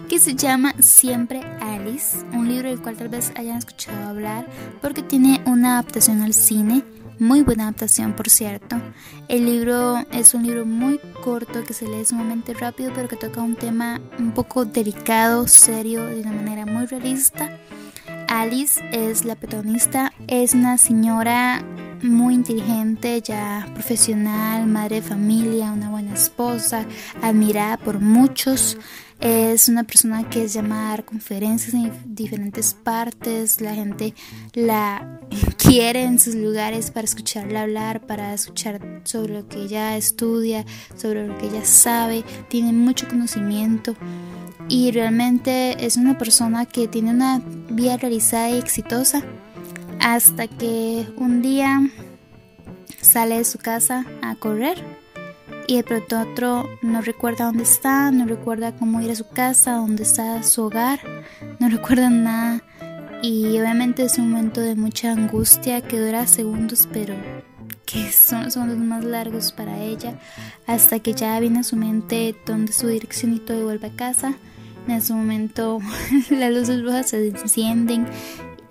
que 0.07 0.17
se 0.17 0.33
llama 0.33 0.73
Siempre 0.79 1.41
Alice, 1.59 2.19
un 2.31 2.47
libro 2.47 2.69
del 2.69 2.81
cual 2.81 2.95
tal 2.95 3.09
vez 3.09 3.33
hayan 3.35 3.57
escuchado 3.57 4.07
hablar 4.07 4.47
porque 4.81 5.03
tiene 5.03 5.41
una 5.45 5.73
adaptación 5.73 6.21
al 6.21 6.33
cine. 6.33 6.85
Muy 7.19 7.41
buena 7.41 7.63
adaptación, 7.63 8.13
por 8.13 8.29
cierto. 8.29 8.77
El 9.27 9.45
libro 9.45 10.05
es 10.13 10.33
un 10.33 10.47
libro 10.47 10.65
muy 10.65 10.97
corto 11.21 11.61
que 11.65 11.73
se 11.73 11.85
lee 11.85 12.05
sumamente 12.05 12.53
rápido, 12.53 12.93
pero 12.95 13.09
que 13.09 13.17
toca 13.17 13.41
un 13.41 13.57
tema 13.57 13.99
un 14.19 14.31
poco 14.31 14.63
delicado, 14.63 15.49
serio, 15.49 16.05
de 16.05 16.21
una 16.21 16.31
manera 16.31 16.65
muy 16.65 16.85
realista. 16.85 17.59
Alice 18.29 18.81
es 18.93 19.25
la 19.25 19.35
protagonista, 19.35 20.13
es 20.29 20.53
una 20.53 20.77
señora 20.77 21.61
muy 22.03 22.35
inteligente, 22.35 23.21
ya 23.21 23.67
profesional, 23.73 24.67
madre 24.67 24.97
de 24.97 25.01
familia, 25.01 25.71
una 25.71 25.89
buena 25.89 26.13
esposa, 26.13 26.85
admirada 27.21 27.77
por 27.77 27.99
muchos. 27.99 28.77
Es 29.19 29.69
una 29.69 29.83
persona 29.83 30.27
que 30.27 30.45
es 30.45 30.53
llamada 30.53 30.87
a 30.87 30.89
dar 30.89 31.05
conferencias 31.05 31.75
en 31.75 31.91
diferentes 32.05 32.73
partes. 32.73 33.61
La 33.61 33.75
gente 33.75 34.15
la 34.53 35.19
quiere 35.57 36.03
en 36.03 36.17
sus 36.17 36.33
lugares 36.33 36.89
para 36.89 37.05
escucharla 37.05 37.61
hablar, 37.61 38.01
para 38.07 38.33
escuchar 38.33 38.81
sobre 39.03 39.33
lo 39.33 39.47
que 39.47 39.61
ella 39.61 39.95
estudia, 39.95 40.65
sobre 40.95 41.27
lo 41.27 41.37
que 41.37 41.47
ella 41.47 41.63
sabe. 41.65 42.23
Tiene 42.49 42.73
mucho 42.73 43.07
conocimiento 43.07 43.95
y 44.67 44.91
realmente 44.91 45.85
es 45.85 45.97
una 45.97 46.17
persona 46.17 46.65
que 46.65 46.87
tiene 46.87 47.11
una 47.11 47.41
vida 47.69 47.97
realizada 47.97 48.49
y 48.49 48.57
exitosa 48.57 49.23
hasta 50.01 50.47
que 50.47 51.07
un 51.15 51.41
día 51.41 51.79
sale 53.01 53.37
de 53.37 53.45
su 53.45 53.59
casa 53.59 54.05
a 54.21 54.35
correr 54.35 54.83
y 55.67 55.77
de 55.77 55.83
pronto 55.83 56.19
otro 56.19 56.69
no 56.81 57.01
recuerda 57.01 57.45
dónde 57.45 57.63
está, 57.63 58.11
no 58.11 58.25
recuerda 58.25 58.75
cómo 58.75 58.99
ir 59.01 59.11
a 59.11 59.15
su 59.15 59.29
casa, 59.29 59.73
dónde 59.73 60.03
está 60.03 60.41
su 60.43 60.63
hogar, 60.63 60.99
no 61.59 61.69
recuerda 61.69 62.09
nada 62.09 62.63
y 63.21 63.59
obviamente 63.59 64.03
es 64.03 64.17
un 64.17 64.31
momento 64.31 64.59
de 64.61 64.75
mucha 64.75 65.11
angustia 65.11 65.81
que 65.81 65.99
dura 65.99 66.25
segundos 66.25 66.89
pero 66.91 67.13
que 67.85 68.11
son 68.11 68.45
los 68.45 68.53
segundos 68.53 68.77
más 68.77 69.03
largos 69.03 69.51
para 69.51 69.77
ella 69.79 70.19
hasta 70.65 70.99
que 70.99 71.13
ya 71.13 71.39
viene 71.39 71.59
a 71.59 71.63
su 71.63 71.75
mente 71.75 72.35
dónde 72.45 72.73
su 72.73 72.87
dirección 72.87 73.35
y 73.35 73.39
todo 73.39 73.59
y 73.59 73.63
vuelve 73.63 73.87
a 73.87 73.95
casa. 73.95 74.33
En 74.87 74.95
ese 74.95 75.13
momento 75.13 75.79
las 76.31 76.51
luces 76.51 76.81
rojas 76.81 77.11
se 77.11 77.27
encienden 77.27 78.07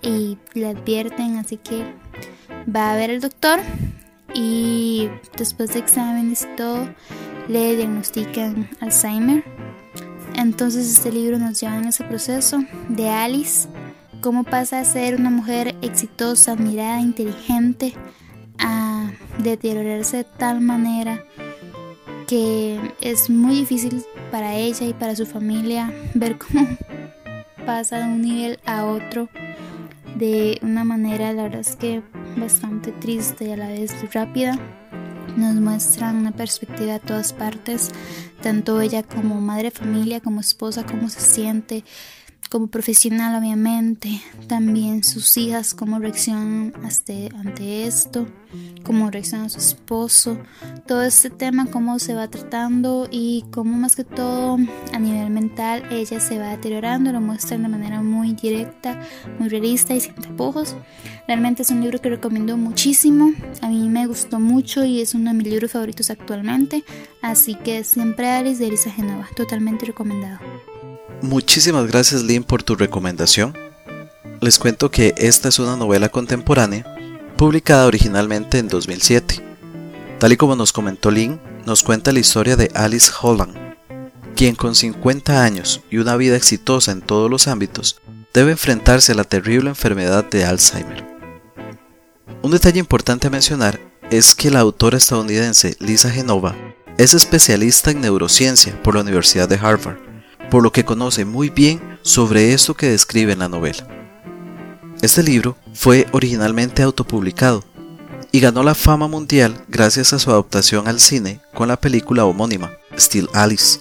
y 0.01 0.37
le 0.53 0.67
advierten, 0.67 1.37
así 1.37 1.57
que 1.57 1.85
va 2.73 2.91
a 2.91 2.95
ver 2.95 3.11
al 3.11 3.21
doctor 3.21 3.59
y 4.33 5.09
después 5.37 5.73
de 5.73 5.79
exámenes 5.79 6.43
y 6.43 6.55
todo 6.55 6.87
le 7.47 7.75
diagnostican 7.75 8.69
Alzheimer. 8.79 9.43
Entonces 10.35 10.89
este 10.89 11.11
libro 11.11 11.37
nos 11.37 11.59
lleva 11.59 11.77
en 11.77 11.85
ese 11.85 12.03
proceso 12.03 12.63
de 12.89 13.09
Alice, 13.09 13.67
cómo 14.21 14.43
pasa 14.43 14.79
a 14.79 14.85
ser 14.85 15.15
una 15.15 15.29
mujer 15.29 15.75
exitosa, 15.81 16.53
admirada, 16.53 17.01
inteligente, 17.01 17.93
a 18.57 19.11
deteriorarse 19.39 20.17
de 20.17 20.23
tal 20.23 20.61
manera 20.61 21.23
que 22.27 22.79
es 23.01 23.29
muy 23.29 23.55
difícil 23.55 24.03
para 24.31 24.55
ella 24.55 24.85
y 24.85 24.93
para 24.93 25.15
su 25.15 25.25
familia 25.25 25.91
ver 26.13 26.37
cómo 26.37 26.65
pasa 27.65 27.97
de 27.97 28.03
un 28.05 28.21
nivel 28.21 28.59
a 28.65 28.85
otro 28.85 29.27
de 30.15 30.59
una 30.61 30.83
manera, 30.83 31.33
la 31.33 31.43
verdad 31.43 31.61
es 31.61 31.75
que 31.75 32.01
bastante 32.37 32.91
triste 32.91 33.45
y 33.45 33.51
a 33.51 33.57
la 33.57 33.67
vez 33.67 33.93
rápida. 34.13 34.57
Nos 35.37 35.55
muestran 35.55 36.17
una 36.17 36.31
perspectiva 36.31 36.93
de 36.93 36.99
todas 36.99 37.31
partes, 37.31 37.91
tanto 38.41 38.81
ella 38.81 39.03
como 39.03 39.39
madre 39.39 39.65
de 39.65 39.71
familia, 39.71 40.19
como 40.19 40.41
esposa, 40.41 40.85
cómo 40.85 41.09
se 41.09 41.21
siente, 41.21 41.83
como 42.51 42.67
profesional 42.67 43.41
obviamente, 43.41 44.21
también 44.47 45.05
sus 45.05 45.37
hijas, 45.37 45.73
cómo 45.73 45.99
reaccionan 45.99 46.73
ante 47.33 47.87
esto, 47.87 48.27
cómo 48.83 49.09
reacciona 49.09 49.47
su 49.47 49.59
esposo, 49.59 50.37
todo 50.85 51.01
este 51.01 51.29
tema, 51.29 51.67
cómo 51.67 51.97
se 51.97 52.13
va 52.13 52.27
tratando 52.27 53.07
y 53.09 53.45
cómo 53.51 53.77
más 53.77 53.95
que 53.95 54.03
todo 54.03 54.57
a 54.91 54.99
nivel 54.99 55.29
mental 55.29 55.85
ella 55.91 56.19
se 56.19 56.39
va 56.39 56.49
deteriorando, 56.49 57.13
lo 57.13 57.21
muestran 57.21 57.63
de 57.63 57.69
manera 57.69 58.01
muy 58.01 58.33
directa, 58.33 58.99
muy 59.39 59.47
realista 59.47 59.93
y 59.93 60.01
sin 60.01 60.15
tapujos. 60.15 60.75
Realmente 61.29 61.61
es 61.61 61.71
un 61.71 61.79
libro 61.79 62.01
que 62.01 62.09
recomiendo 62.09 62.57
muchísimo, 62.57 63.31
a 63.61 63.69
mí 63.69 63.87
me 63.87 64.07
gustó 64.07 64.41
mucho 64.41 64.83
y 64.83 64.99
es 64.99 65.15
uno 65.15 65.31
de 65.31 65.37
mis 65.37 65.47
libros 65.47 65.71
favoritos 65.71 66.09
actualmente, 66.09 66.83
así 67.21 67.55
que 67.55 67.85
siempre 67.85 68.29
Alice 68.29 68.59
de 68.59 68.67
Elisa 68.67 68.91
Genova, 68.91 69.29
totalmente 69.37 69.85
recomendado. 69.85 70.39
Muchísimas 71.21 71.85
gracias 71.85 72.23
Lynn 72.23 72.43
por 72.43 72.63
tu 72.63 72.75
recomendación. 72.75 73.55
Les 74.39 74.57
cuento 74.57 74.89
que 74.89 75.13
esta 75.17 75.49
es 75.49 75.59
una 75.59 75.75
novela 75.75 76.09
contemporánea 76.09 76.83
publicada 77.37 77.85
originalmente 77.85 78.57
en 78.57 78.67
2007. 78.67 79.43
Tal 80.17 80.31
y 80.31 80.37
como 80.37 80.55
nos 80.55 80.73
comentó 80.73 81.11
Lynn, 81.11 81.39
nos 81.67 81.83
cuenta 81.83 82.11
la 82.11 82.19
historia 82.19 82.55
de 82.55 82.71
Alice 82.73 83.11
Holland, 83.21 83.55
quien 84.35 84.55
con 84.55 84.73
50 84.73 85.43
años 85.43 85.81
y 85.91 85.97
una 85.97 86.15
vida 86.15 86.35
exitosa 86.35 86.91
en 86.91 87.01
todos 87.01 87.29
los 87.29 87.47
ámbitos 87.47 88.01
debe 88.33 88.51
enfrentarse 88.51 89.11
a 89.11 89.15
la 89.15 89.23
terrible 89.23 89.69
enfermedad 89.69 90.27
de 90.27 90.43
Alzheimer. 90.43 91.05
Un 92.41 92.49
detalle 92.49 92.79
importante 92.79 93.27
a 93.27 93.31
mencionar 93.31 93.79
es 94.09 94.33
que 94.33 94.49
la 94.49 94.61
autora 94.61 94.97
estadounidense 94.97 95.75
Lisa 95.79 96.09
Genova 96.09 96.55
es 96.97 97.13
especialista 97.13 97.91
en 97.91 98.01
neurociencia 98.01 98.81
por 98.81 98.95
la 98.95 99.01
Universidad 99.01 99.47
de 99.47 99.59
Harvard 99.61 100.10
por 100.51 100.61
lo 100.61 100.71
que 100.71 100.85
conoce 100.85 101.23
muy 101.23 101.49
bien 101.49 101.97
sobre 102.01 102.53
esto 102.53 102.75
que 102.75 102.89
describe 102.89 103.31
en 103.31 103.39
la 103.39 103.47
novela. 103.47 103.87
Este 105.01 105.23
libro 105.23 105.57
fue 105.73 106.05
originalmente 106.11 106.83
autopublicado 106.83 107.63
y 108.33 108.41
ganó 108.41 108.61
la 108.61 108.75
fama 108.75 109.07
mundial 109.07 109.63
gracias 109.69 110.11
a 110.11 110.19
su 110.19 110.29
adaptación 110.29 110.89
al 110.89 110.99
cine 110.99 111.39
con 111.53 111.69
la 111.69 111.79
película 111.79 112.25
homónima, 112.25 112.73
Still 112.97 113.29
Alice, 113.33 113.79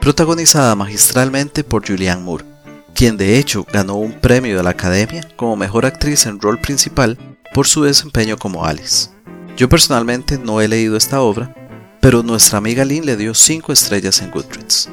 protagonizada 0.00 0.74
magistralmente 0.74 1.62
por 1.62 1.86
Julianne 1.86 2.22
Moore, 2.22 2.44
quien 2.92 3.16
de 3.16 3.38
hecho 3.38 3.64
ganó 3.72 3.94
un 3.94 4.20
premio 4.20 4.56
de 4.56 4.64
la 4.64 4.70
Academia 4.70 5.26
como 5.36 5.56
mejor 5.56 5.86
actriz 5.86 6.26
en 6.26 6.40
rol 6.40 6.60
principal 6.60 7.16
por 7.54 7.68
su 7.68 7.84
desempeño 7.84 8.36
como 8.36 8.66
Alice. 8.66 9.10
Yo 9.56 9.68
personalmente 9.68 10.38
no 10.38 10.60
he 10.60 10.66
leído 10.66 10.96
esta 10.96 11.20
obra, 11.20 11.54
pero 12.00 12.24
nuestra 12.24 12.58
amiga 12.58 12.84
Lynn 12.84 13.06
le 13.06 13.16
dio 13.16 13.32
5 13.32 13.72
estrellas 13.72 14.20
en 14.22 14.32
Goodreads. 14.32 14.90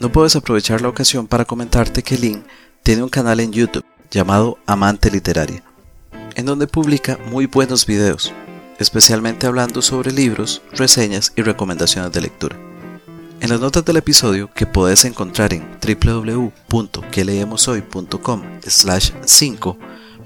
No 0.00 0.10
puedes 0.10 0.34
aprovechar 0.34 0.80
la 0.80 0.88
ocasión 0.88 1.26
para 1.26 1.44
comentarte 1.44 2.02
que 2.02 2.16
Lynn 2.16 2.46
tiene 2.82 3.02
un 3.02 3.10
canal 3.10 3.38
en 3.38 3.52
YouTube 3.52 3.84
llamado 4.10 4.56
Amante 4.66 5.10
Literaria, 5.10 5.62
en 6.34 6.46
donde 6.46 6.66
publica 6.66 7.18
muy 7.30 7.44
buenos 7.44 7.84
videos, 7.84 8.32
especialmente 8.78 9.46
hablando 9.46 9.82
sobre 9.82 10.10
libros, 10.10 10.62
reseñas 10.72 11.34
y 11.36 11.42
recomendaciones 11.42 12.12
de 12.12 12.22
lectura. 12.22 12.56
En 13.40 13.50
las 13.50 13.60
notas 13.60 13.84
del 13.84 13.98
episodio 13.98 14.50
que 14.52 14.64
puedes 14.64 15.04
encontrar 15.04 15.52
en 15.52 15.68
www.queleemoshoy.com 15.80 18.42
slash 18.66 19.10
5 19.24 19.78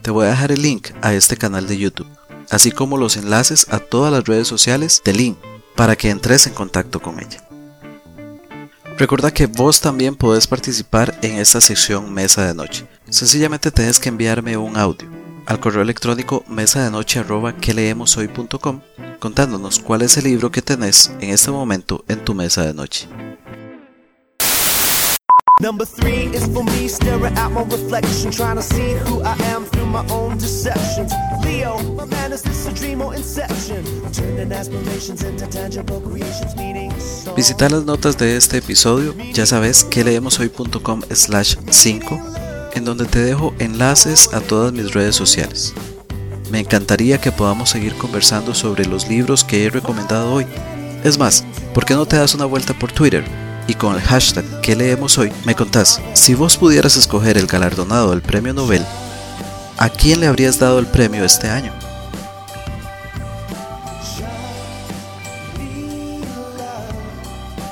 te 0.02 0.10
voy 0.10 0.26
a 0.26 0.30
dejar 0.30 0.52
el 0.52 0.62
link 0.62 0.90
a 1.02 1.14
este 1.14 1.36
canal 1.36 1.66
de 1.66 1.78
YouTube 1.78 2.06
así 2.50 2.70
como 2.70 2.96
los 2.96 3.16
enlaces 3.16 3.66
a 3.70 3.80
todas 3.80 4.12
las 4.12 4.24
redes 4.24 4.46
sociales 4.46 5.02
de 5.04 5.14
Lynn 5.14 5.36
para 5.74 5.96
que 5.96 6.10
entres 6.10 6.46
en 6.46 6.54
contacto 6.54 7.02
con 7.02 7.18
ella. 7.18 7.44
Recuerda 8.96 9.32
que 9.32 9.46
vos 9.46 9.80
también 9.80 10.14
podés 10.14 10.46
participar 10.46 11.18
en 11.22 11.38
esta 11.38 11.60
sección 11.60 12.14
Mesa 12.14 12.46
de 12.46 12.54
Noche. 12.54 12.86
Sencillamente 13.08 13.72
tenés 13.72 13.98
que 13.98 14.08
enviarme 14.08 14.56
un 14.56 14.76
audio 14.76 15.08
al 15.46 15.58
correo 15.60 15.82
electrónico 15.82 16.44
mesa 16.48 16.84
de 16.84 16.90
noche 16.90 17.22
contándonos 19.18 19.78
cuál 19.80 20.02
es 20.02 20.16
el 20.16 20.24
libro 20.24 20.50
que 20.50 20.62
tenés 20.62 21.10
en 21.20 21.30
este 21.30 21.50
momento 21.50 22.04
en 22.08 22.24
tu 22.24 22.34
mesa 22.34 22.62
de 22.62 22.72
noche. 22.72 23.08
My 29.94 30.04
own 30.12 30.36
deceptions. 30.38 31.12
Leo. 31.44 31.94
Visita 37.36 37.68
las 37.68 37.84
notas 37.84 38.18
de 38.18 38.36
este 38.36 38.58
episodio, 38.58 39.14
ya 39.32 39.46
sabes 39.46 39.84
que 39.84 40.04
leemoshoy.com 40.04 41.02
slash 41.10 41.56
5, 41.70 42.20
en 42.74 42.84
donde 42.84 43.04
te 43.04 43.20
dejo 43.20 43.54
enlaces 43.58 44.32
a 44.32 44.40
todas 44.40 44.72
mis 44.72 44.92
redes 44.92 45.16
sociales. 45.16 45.74
Me 46.50 46.60
encantaría 46.60 47.20
que 47.20 47.32
podamos 47.32 47.70
seguir 47.70 47.94
conversando 47.96 48.54
sobre 48.54 48.86
los 48.86 49.08
libros 49.08 49.44
que 49.44 49.64
he 49.64 49.70
recomendado 49.70 50.32
hoy. 50.32 50.46
Es 51.04 51.18
más, 51.18 51.44
¿por 51.72 51.84
qué 51.84 51.94
no 51.94 52.06
te 52.06 52.16
das 52.16 52.34
una 52.34 52.44
vuelta 52.46 52.76
por 52.78 52.92
Twitter? 52.92 53.24
y 53.66 53.74
con 53.74 53.94
el 53.94 54.02
hashtag 54.02 54.44
que 54.60 54.76
leemos 54.76 55.16
hoy 55.16 55.32
me 55.46 55.54
contás, 55.54 56.00
si 56.12 56.34
vos 56.34 56.58
pudieras 56.58 56.96
escoger 56.96 57.38
el 57.38 57.46
galardonado 57.46 58.10
del 58.10 58.20
premio 58.20 58.52
Nobel, 58.52 58.84
¿a 59.84 59.90
quién 59.90 60.18
le 60.20 60.26
habrías 60.26 60.58
dado 60.58 60.78
el 60.78 60.86
premio 60.86 61.26
este 61.26 61.50
año? 61.50 61.70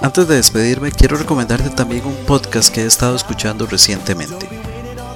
Antes 0.03 0.29
de 0.29 0.35
despedirme, 0.35 0.93
quiero 0.93 1.17
recomendarte 1.17 1.71
también 1.71 2.05
un 2.05 2.15
podcast 2.27 2.69
que 2.69 2.83
he 2.83 2.87
estado 2.87 3.17
escuchando 3.17 3.65
recientemente. 3.65 4.47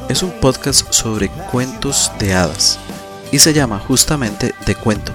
Es 0.09 0.23
un 0.23 0.31
podcast 0.41 0.91
sobre 0.91 1.29
cuentos 1.29 2.11
de 2.19 2.33
hadas 2.33 2.79
y 3.31 3.41
se 3.41 3.53
llama 3.53 3.79
justamente 3.79 4.55
De 4.65 4.75
Cuento. 4.75 5.13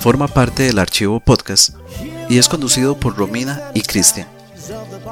Forma 0.00 0.28
parte 0.28 0.62
del 0.62 0.78
archivo 0.78 1.20
podcast 1.20 1.74
y 2.30 2.38
es 2.38 2.48
conducido 2.48 2.98
por 2.98 3.16
Romina 3.16 3.70
y 3.74 3.82
Cristian. 3.82 4.37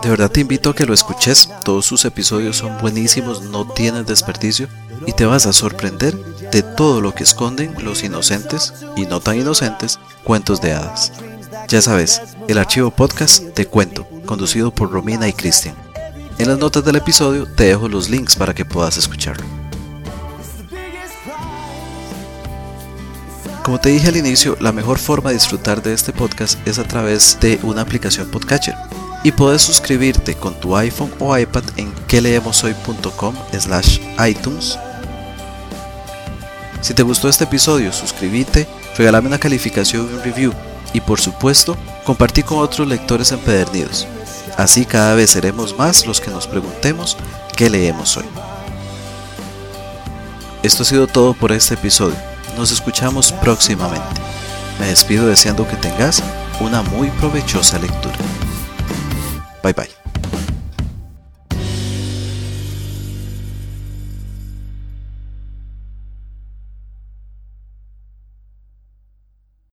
De 0.02 0.10
verdad 0.10 0.30
te 0.30 0.40
invito 0.40 0.70
a 0.70 0.74
que 0.74 0.84
lo 0.84 0.92
escuches, 0.92 1.48
todos 1.64 1.86
sus 1.86 2.04
episodios 2.04 2.58
son 2.58 2.76
buenísimos, 2.78 3.42
no 3.42 3.66
tienen 3.66 4.04
desperdicio 4.04 4.68
y 5.06 5.12
te 5.12 5.24
vas 5.24 5.46
a 5.46 5.52
sorprender 5.52 6.14
de 6.50 6.62
todo 6.62 7.00
lo 7.00 7.14
que 7.14 7.24
esconden 7.24 7.74
los 7.82 8.02
inocentes 8.02 8.74
y 8.96 9.06
no 9.06 9.20
tan 9.20 9.40
inocentes 9.40 9.98
cuentos 10.24 10.60
de 10.60 10.72
hadas. 10.72 11.12
Ya 11.68 11.80
sabes, 11.80 12.20
el 12.48 12.58
archivo 12.58 12.90
podcast 12.90 13.42
de 13.42 13.66
Cuento, 13.66 14.06
conducido 14.26 14.70
por 14.70 14.90
Romina 14.90 15.26
y 15.26 15.32
Cristian. 15.32 15.74
En 16.38 16.48
las 16.48 16.58
notas 16.58 16.84
del 16.84 16.96
episodio 16.96 17.46
te 17.46 17.64
dejo 17.64 17.88
los 17.88 18.10
links 18.10 18.36
para 18.36 18.54
que 18.54 18.66
puedas 18.66 18.98
escucharlo. 18.98 19.46
Como 23.64 23.80
te 23.80 23.88
dije 23.88 24.08
al 24.08 24.16
inicio, 24.16 24.56
la 24.60 24.70
mejor 24.70 24.98
forma 24.98 25.30
de 25.30 25.36
disfrutar 25.36 25.82
de 25.82 25.94
este 25.94 26.12
podcast 26.12 26.58
es 26.68 26.78
a 26.78 26.84
través 26.84 27.38
de 27.40 27.58
una 27.62 27.82
aplicación 27.82 28.30
Podcatcher 28.30 28.76
y 29.26 29.32
puedes 29.32 29.60
suscribirte 29.60 30.36
con 30.36 30.54
tu 30.54 30.76
iPhone 30.76 31.12
o 31.18 31.36
iPad 31.36 31.64
en 31.78 31.92
queleemoshoy.com 32.06 33.34
slash 33.58 33.98
iTunes. 34.24 34.78
Si 36.80 36.94
te 36.94 37.02
gustó 37.02 37.28
este 37.28 37.42
episodio, 37.42 37.92
suscríbete, 37.92 38.68
regálame 38.96 39.26
una 39.26 39.40
calificación 39.40 40.08
y 40.08 40.14
un 40.14 40.22
review 40.22 40.52
y 40.92 41.00
por 41.00 41.20
supuesto, 41.20 41.76
compartí 42.04 42.44
con 42.44 42.58
otros 42.58 42.86
lectores 42.86 43.32
empedernidos. 43.32 44.06
Así 44.56 44.84
cada 44.84 45.16
vez 45.16 45.30
seremos 45.30 45.76
más 45.76 46.06
los 46.06 46.20
que 46.20 46.30
nos 46.30 46.46
preguntemos 46.46 47.16
qué 47.56 47.68
leemos 47.68 48.16
hoy. 48.16 48.26
Esto 50.62 50.84
ha 50.84 50.86
sido 50.86 51.08
todo 51.08 51.34
por 51.34 51.50
este 51.50 51.74
episodio. 51.74 52.16
Nos 52.56 52.70
escuchamos 52.70 53.32
próximamente. 53.32 54.20
Me 54.78 54.86
despido 54.86 55.26
deseando 55.26 55.66
que 55.66 55.74
tengas 55.74 56.22
una 56.60 56.82
muy 56.82 57.10
provechosa 57.10 57.80
lectura. 57.80 58.14
Bye 59.66 59.72
bye. 59.72 60.05